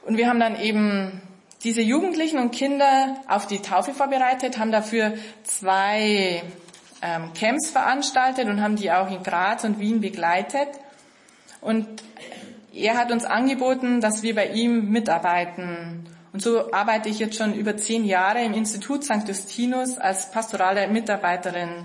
Und 0.04 0.16
wir 0.16 0.28
haben 0.28 0.40
dann 0.40 0.58
eben 0.60 1.22
diese 1.62 1.82
Jugendlichen 1.82 2.38
und 2.38 2.50
Kinder 2.50 3.16
auf 3.28 3.46
die 3.46 3.60
Taufe 3.60 3.94
vorbereitet, 3.94 4.58
haben 4.58 4.72
dafür 4.72 5.14
zwei 5.44 6.42
ähm, 7.02 7.32
Camps 7.34 7.70
veranstaltet 7.70 8.48
und 8.48 8.62
haben 8.62 8.76
die 8.76 8.90
auch 8.90 9.10
in 9.10 9.22
Graz 9.22 9.64
und 9.64 9.78
Wien 9.78 10.00
begleitet. 10.00 10.68
Und 11.60 11.86
er 12.72 12.96
hat 12.96 13.12
uns 13.12 13.26
angeboten, 13.26 14.00
dass 14.00 14.22
wir 14.22 14.34
bei 14.34 14.48
ihm 14.48 14.90
mitarbeiten. 14.90 16.06
Und 16.32 16.42
so 16.42 16.72
arbeite 16.72 17.10
ich 17.10 17.18
jetzt 17.18 17.36
schon 17.36 17.54
über 17.54 17.76
zehn 17.76 18.04
Jahre 18.04 18.42
im 18.42 18.54
Institut 18.54 19.04
St. 19.04 19.28
Justinus 19.28 19.98
als 19.98 20.30
pastorale 20.30 20.88
Mitarbeiterin 20.88 21.82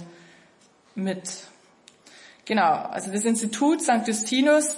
mit. 0.95 1.48
Genau, 2.49 2.73
also 2.73 3.12
das 3.12 3.23
Institut 3.23 3.81
St. 3.81 4.05
Justinus 4.05 4.75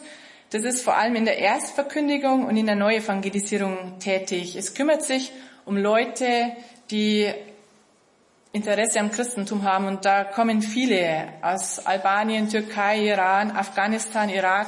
das 0.52 0.66
ist 0.66 0.84
vor 0.84 0.98
allem 0.98 1.16
in 1.16 1.24
der 1.24 1.38
Erstverkündigung 1.38 2.46
und 2.46 2.58
in 2.58 2.66
der 2.66 2.76
Neuevangelisierung 2.76 4.00
tätig. 4.00 4.58
Es 4.58 4.74
kümmert 4.74 5.02
sich 5.02 5.32
um 5.64 5.78
Leute, 5.78 6.52
die 6.92 7.34
Interesse 8.52 9.00
am 9.00 9.12
Christentum 9.12 9.64
haben 9.64 9.88
und 9.88 10.04
da 10.04 10.26
kommen 10.26 10.62
viele 10.62 11.30
aus 11.42 11.86
Albanien, 11.86 12.50
Türkei, 12.50 13.08
Iran, 13.08 13.52
Afghanistan, 13.52 14.28
Irak 14.28 14.68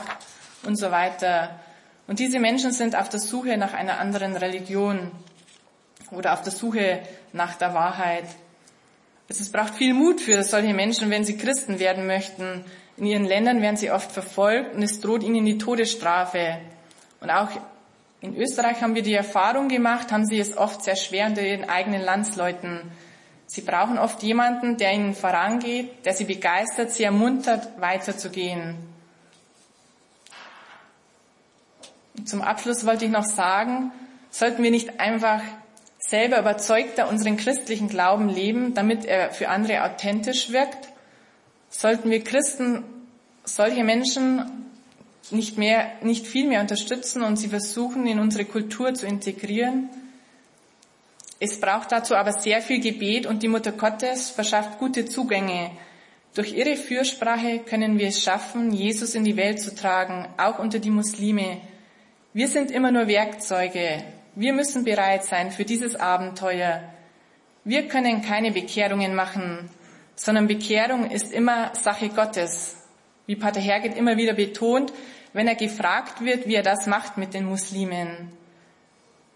und 0.66 0.78
so 0.78 0.90
weiter. 0.90 1.60
Und 2.08 2.20
diese 2.20 2.40
Menschen 2.40 2.72
sind 2.72 2.96
auf 2.96 3.10
der 3.10 3.20
Suche 3.20 3.58
nach 3.58 3.74
einer 3.74 4.00
anderen 4.00 4.38
Religion 4.38 5.12
oder 6.12 6.32
auf 6.32 6.44
der 6.44 6.54
Suche 6.54 7.02
nach 7.34 7.56
der 7.56 7.74
Wahrheit. 7.74 8.30
Es 9.28 9.52
braucht 9.52 9.76
viel 9.76 9.94
Mut 9.94 10.22
für 10.22 10.44
solche 10.44 10.74
Menschen, 10.74 11.10
wenn 11.10 11.26
sie 11.26 11.36
Christen 11.36 11.80
werden 11.80 12.08
möchten, 12.08 12.64
in 12.98 13.06
ihren 13.06 13.26
Ländern 13.26 13.62
werden 13.62 13.78
sie 13.78 13.92
oft 13.92 14.12
verfolgt 14.12 14.76
und 14.76 14.84
es 14.84 15.02
droht 15.02 15.24
ihnen 15.24 15.46
die 15.46 15.58
Todesstrafe. 15.58 16.60
Und 17.22 17.30
auch 17.30 17.50
in 18.22 18.36
Österreich 18.38 18.82
haben 18.82 18.96
wir 18.96 19.02
die 19.02 19.16
Erfahrung 19.16 19.68
gemacht, 19.68 20.12
haben 20.12 20.26
sie 20.26 20.40
es 20.40 20.58
oft 20.58 20.84
sehr 20.84 20.96
schwer 20.96 21.28
unter 21.28 21.42
ihren 21.42 21.70
eigenen 21.70 22.02
Landsleuten. 22.02 22.92
Sie 23.48 23.62
brauchen 23.62 23.98
oft 23.98 24.24
jemanden, 24.24 24.78
der 24.78 24.94
ihnen 24.94 25.14
vorangeht, 25.14 26.06
der 26.06 26.14
sie 26.14 26.24
begeistert, 26.24 26.92
sie 26.92 27.04
ermuntert, 27.04 27.82
weiterzugehen. 27.82 28.78
Zum 32.26 32.42
Abschluss 32.42 32.86
wollte 32.86 33.06
ich 33.06 33.12
noch 33.12 33.26
sagen, 33.26 33.92
sollten 34.30 34.64
wir 34.64 34.72
nicht 34.72 35.00
einfach 35.00 35.42
selber 36.00 36.40
überzeugter 36.40 37.10
unseren 37.10 37.38
christlichen 37.38 37.90
Glauben 37.90 38.30
leben, 38.30 38.74
damit 38.74 39.04
er 39.06 39.32
für 39.32 39.50
andere 39.50 39.84
authentisch 39.84 40.52
wirkt? 40.52 40.93
Sollten 41.74 42.12
wir 42.12 42.24
Christen 42.24 42.84
solche 43.44 43.84
Menschen 43.84 44.70
nicht 45.32 45.58
mehr, 45.58 45.92
nicht 46.02 46.28
viel 46.28 46.48
mehr 46.48 46.62
unterstützen 46.62 47.24
und 47.24 47.38
sie 47.38 47.48
versuchen, 47.48 48.06
in 48.06 48.20
unsere 48.20 48.46
Kultur 48.46 48.94
zu 48.94 49.06
integrieren. 49.06 49.90
Es 51.40 51.60
braucht 51.60 51.92
dazu 51.92 52.16
aber 52.16 52.34
sehr 52.34 52.62
viel 52.62 52.80
Gebet 52.80 53.26
und 53.26 53.44
die 53.44 53.48
Mutter 53.48 53.72
Gottes 53.72 54.30
verschafft 54.30 54.80
gute 54.80 55.06
Zugänge. 55.06 55.72
Durch 56.36 56.54
ihre 56.54 56.76
Fürsprache 56.76 57.60
können 57.60 57.98
wir 58.00 58.08
es 58.08 58.22
schaffen, 58.22 58.72
Jesus 58.72 59.16
in 59.16 59.24
die 59.24 59.36
Welt 59.36 59.60
zu 59.60 59.76
tragen, 59.76 60.28
auch 60.38 60.60
unter 60.60 60.80
die 60.80 60.90
Muslime. 60.90 61.62
Wir 62.34 62.48
sind 62.48 62.72
immer 62.72 62.92
nur 62.92 63.08
Werkzeuge. 63.08 64.04
Wir 64.36 64.54
müssen 64.54 64.84
bereit 64.84 65.26
sein 65.26 65.52
für 65.52 65.66
dieses 65.66 65.96
Abenteuer. 65.96 66.84
Wir 67.64 67.88
können 67.88 68.22
keine 68.22 68.52
Bekehrungen 68.52 69.16
machen 69.16 69.70
sondern 70.16 70.48
Bekehrung 70.48 71.10
ist 71.10 71.32
immer 71.32 71.74
Sache 71.76 72.10
Gottes. 72.10 72.78
Wie 73.26 73.36
Pater 73.36 73.62
Herget 73.62 73.98
immer 73.98 74.18
wieder 74.18 74.34
betont, 74.34 74.94
wenn 75.34 75.48
er 75.48 75.56
gefragt 75.56 76.24
wird, 76.24 76.48
wie 76.48 76.56
er 76.56 76.64
das 76.64 76.88
macht 76.88 77.18
mit 77.18 77.34
den 77.34 77.46
Muslimen. 77.46 78.32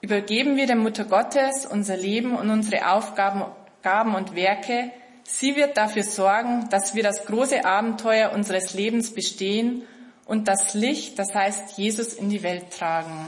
Übergeben 0.01 0.57
wir 0.57 0.67
der 0.67 0.75
Mutter 0.75 1.05
Gottes 1.05 1.65
unser 1.65 1.97
Leben 1.97 2.35
und 2.35 2.49
unsere 2.49 2.91
Aufgaben 2.91 3.43
Gaben 3.81 4.15
und 4.15 4.35
Werke. 4.35 4.91
Sie 5.23 5.55
wird 5.55 5.77
dafür 5.77 6.03
sorgen, 6.03 6.67
dass 6.69 6.93
wir 6.95 7.03
das 7.03 7.25
große 7.25 7.65
Abenteuer 7.65 8.31
unseres 8.31 8.73
Lebens 8.73 9.13
bestehen 9.13 9.83
und 10.25 10.47
das 10.47 10.73
Licht, 10.73 11.17
das 11.19 11.33
heißt 11.33 11.77
Jesus, 11.77 12.13
in 12.13 12.29
die 12.29 12.43
Welt 12.43 12.71
tragen. 12.77 13.27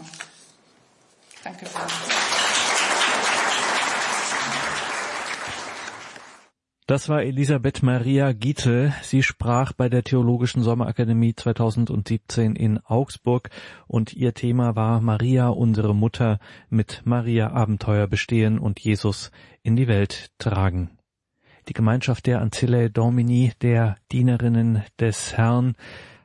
Danke. 1.44 1.66
Das 6.90 7.08
war 7.08 7.22
Elisabeth 7.22 7.84
Maria 7.84 8.32
Gietl. 8.32 8.92
Sie 9.04 9.22
sprach 9.22 9.74
bei 9.74 9.90
der 9.90 10.04
Theologischen 10.04 10.64
Sommerakademie 10.64 11.36
2017 11.36 12.56
in 12.56 12.80
Augsburg 12.80 13.52
und 13.86 14.14
ihr 14.14 14.34
Thema 14.34 14.76
war 14.76 15.00
Maria, 15.00 15.50
unsere 15.50 15.94
Mutter, 15.94 16.40
mit 16.68 17.04
Maria 17.06 17.52
Abenteuer 17.52 18.08
bestehen 18.08 18.58
und 18.58 18.80
Jesus 18.80 19.30
in 19.62 19.76
die 19.76 19.88
Welt 19.88 20.32
tragen. 20.40 20.90
Die 21.68 21.74
Gemeinschaft 21.74 22.26
der 22.26 22.42
Ancillae 22.42 22.90
Domini, 22.90 23.52
der 23.62 23.98
Dienerinnen 24.12 24.84
des 25.00 25.38
Herrn, 25.38 25.76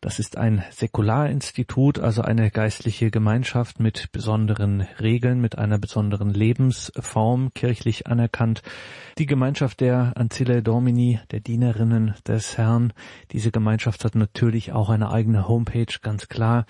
Das 0.05 0.18
ist 0.18 0.36
ein 0.36 0.62
Säkularinstitut, 0.70 1.98
also 1.98 2.20
eine 2.20 2.50
geistliche 2.50 3.11
Gemeinschaft 3.11 3.80
mit 3.80 4.12
besonderen 4.12 4.82
Regeln, 5.00 5.40
mit 5.40 5.57
einer 5.57 5.78
besonderen 5.78 6.28
Lebensform, 6.28 7.55
kirchlich 7.55 8.07
anerkannt. 8.07 8.61
Die 9.16 9.24
Gemeinschaft 9.24 9.80
der 9.80 10.12
Ancilla 10.16 10.61
Domini, 10.61 11.20
der 11.30 11.40
Dienerinnen 11.40 12.16
des 12.28 12.59
Herrn. 12.59 12.92
Diese 13.32 13.50
Gemeinschaft 13.50 14.05
hat 14.05 14.14
natürlich 14.14 14.72
auch 14.72 14.90
eine 14.90 15.11
eigene 15.11 15.48
Homepage, 15.48 15.98
ganz 16.02 16.28
klar. 16.28 16.66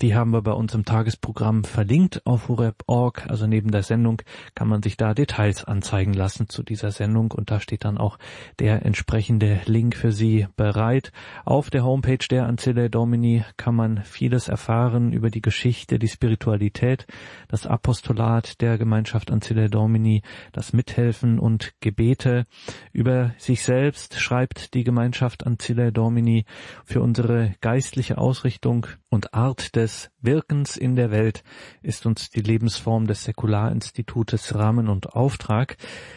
Die 0.00 0.16
haben 0.16 0.32
wir 0.32 0.42
bei 0.42 0.52
uns 0.52 0.74
im 0.74 0.84
Tagesprogramm 0.84 1.62
verlinkt 1.62 2.26
auf 2.26 2.48
horeb.org. 2.48 3.26
Also 3.28 3.46
neben 3.46 3.70
der 3.70 3.84
Sendung 3.84 4.22
kann 4.56 4.66
man 4.66 4.82
sich 4.82 4.96
da 4.96 5.14
Details 5.14 5.64
anzeigen 5.64 6.14
lassen 6.14 6.48
zu 6.48 6.64
dieser 6.64 6.90
Sendung 6.90 7.30
und 7.30 7.52
da 7.52 7.60
steht 7.60 7.84
dann 7.84 7.96
auch 7.96 8.18
der 8.58 8.84
entsprechende 8.84 9.60
Link 9.66 9.94
für 9.94 10.10
Sie 10.10 10.48
bereit. 10.56 11.12
Auf 11.44 11.70
der 11.70 11.84
Homepage 11.84 12.26
der 12.28 12.46
Ancilla 12.46 12.88
Domini 12.88 13.44
kann 13.56 13.76
man 13.76 14.02
vieles 14.02 14.48
erfahren 14.48 15.12
über 15.12 15.30
die 15.30 15.42
Geschichte, 15.42 16.00
die 16.00 16.08
Spiritualität, 16.08 17.06
das 17.46 17.64
Apostolat 17.64 18.60
der 18.60 18.78
Gemeinschaft 18.78 19.30
Ancilla 19.30 19.68
Domini, 19.68 20.22
das 20.50 20.72
Mithelfen 20.72 21.38
und 21.38 21.72
Gebete. 21.78 22.46
Über 22.92 23.32
sich 23.38 23.62
selbst 23.62 24.18
schreibt 24.18 24.74
die 24.74 24.82
Gemeinschaft 24.82 25.46
Ancilla 25.46 25.92
Domini 25.92 26.46
für 26.84 27.00
unsere 27.00 27.54
geistliche 27.60 28.18
Ausrichtung 28.18 28.88
und 29.14 29.32
Art 29.32 29.76
des 29.76 30.10
Wirkens 30.20 30.76
in 30.76 30.96
der 30.96 31.12
Welt 31.12 31.44
ist 31.82 32.04
uns 32.04 32.30
die 32.30 32.40
Lebensform 32.40 33.06
des 33.06 33.22
Säkularinstitutes 33.22 34.56
Rahmen 34.56 34.88
und 34.88 35.14
Auftrag. 35.14 35.76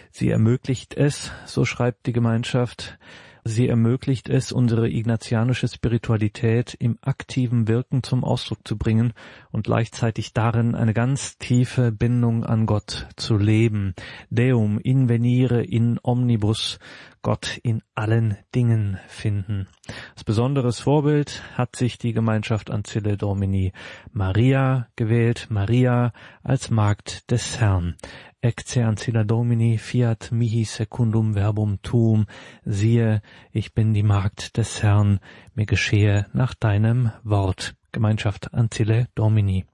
Sie 0.10 0.30
ermöglicht 0.30 0.96
es, 0.96 1.32
so 1.46 1.64
schreibt 1.64 2.08
die 2.08 2.12
Gemeinschaft, 2.12 2.98
Sie 3.44 3.70
ermöglicht 3.70 4.28
es, 4.28 4.52
unsere 4.52 4.90
ignatianische 4.90 5.70
Spiritualität 5.70 6.76
im 6.80 6.98
aktiven 7.00 7.70
Wirken 7.70 8.04
zum 8.04 8.26
Ausdruck 8.26 8.68
zu 8.68 8.78
bringen 8.78 9.14
und 9.52 9.64
gleichzeitig 9.64 10.34
darin 10.34 10.76
eine 10.76 10.94
ganz 10.94 11.38
tiefe 11.38 11.94
Bindung 11.94 12.44
an 12.44 12.66
Gott 12.66 13.08
zu 13.16 13.38
leben. 13.38 13.94
Deum 14.30 14.80
invenire 14.80 15.64
in 15.64 15.98
omnibus, 16.04 16.80
Gott 17.28 17.60
in 17.62 17.82
allen 17.94 18.38
Dingen 18.56 19.00
finden. 19.10 19.68
Als 20.14 20.24
besonderes 20.24 20.80
Vorbild 20.80 21.44
hat 21.58 21.76
sich 21.76 21.98
die 21.98 22.14
Gemeinschaft 22.14 22.72
Ancille 22.72 23.18
Domini 23.18 23.74
Maria 24.14 24.88
gewählt, 24.96 25.48
Maria 25.50 26.14
als 26.42 26.70
Magd 26.70 27.30
des 27.30 27.60
Herrn. 27.60 27.98
Ecce 28.40 28.86
ancilla 28.86 29.26
Domini 29.26 29.78
fiat 29.78 30.32
mihi 30.32 30.64
secundum 30.64 31.34
verbum 31.34 31.82
tuum. 31.82 32.28
Siehe, 32.64 33.22
ich 33.52 33.74
bin 33.74 33.94
die 33.94 34.04
Magd 34.04 34.56
des 34.56 34.82
Herrn, 34.82 35.20
mir 35.54 35.66
geschehe 35.66 36.28
nach 36.32 36.54
deinem 36.54 37.12
Wort. 37.26 37.76
Gemeinschaft 37.92 38.54
Ancille 38.54 39.10
Domini. 39.16 39.66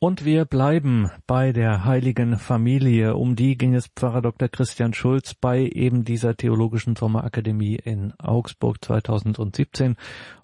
Und 0.00 0.24
wir 0.24 0.44
bleiben 0.44 1.10
bei 1.26 1.50
der 1.50 1.84
heiligen 1.84 2.38
Familie. 2.38 3.16
Um 3.16 3.34
die 3.34 3.58
ging 3.58 3.74
es 3.74 3.88
Pfarrer 3.88 4.22
Dr. 4.22 4.48
Christian 4.48 4.94
Schulz 4.94 5.34
bei 5.34 5.62
eben 5.62 6.04
dieser 6.04 6.36
Theologischen 6.36 6.94
Sommerakademie 6.94 7.74
in 7.74 8.12
Augsburg 8.20 8.76
2017. 8.80 9.96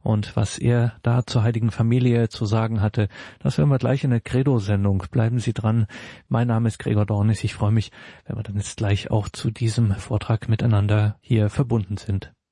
Und 0.02 0.34
was 0.34 0.58
er 0.58 0.94
da 1.02 1.24
zur 1.24 1.44
heiligen 1.44 1.70
Familie 1.70 2.28
zu 2.28 2.46
sagen 2.46 2.80
hatte, 2.80 3.08
das 3.38 3.56
hören 3.56 3.68
wir 3.68 3.78
gleich 3.78 4.02
in 4.02 4.10
der 4.10 4.20
Credo-Sendung. 4.20 5.04
Bleiben 5.12 5.38
Sie 5.38 5.52
dran. 5.52 5.86
Mein 6.28 6.48
Name 6.48 6.66
ist 6.66 6.80
Gregor 6.80 7.06
Dornis. 7.06 7.44
Ich 7.44 7.54
freue 7.54 7.70
mich, 7.70 7.92
wenn 8.26 8.36
wir 8.36 8.42
dann 8.42 8.56
jetzt 8.56 8.76
gleich 8.76 9.12
auch 9.12 9.28
zu 9.28 9.52
diesem 9.52 9.92
Vortrag 9.94 10.48
miteinander 10.48 11.16
hier 11.20 11.48
verbunden 11.48 11.96
sind. 11.96 12.33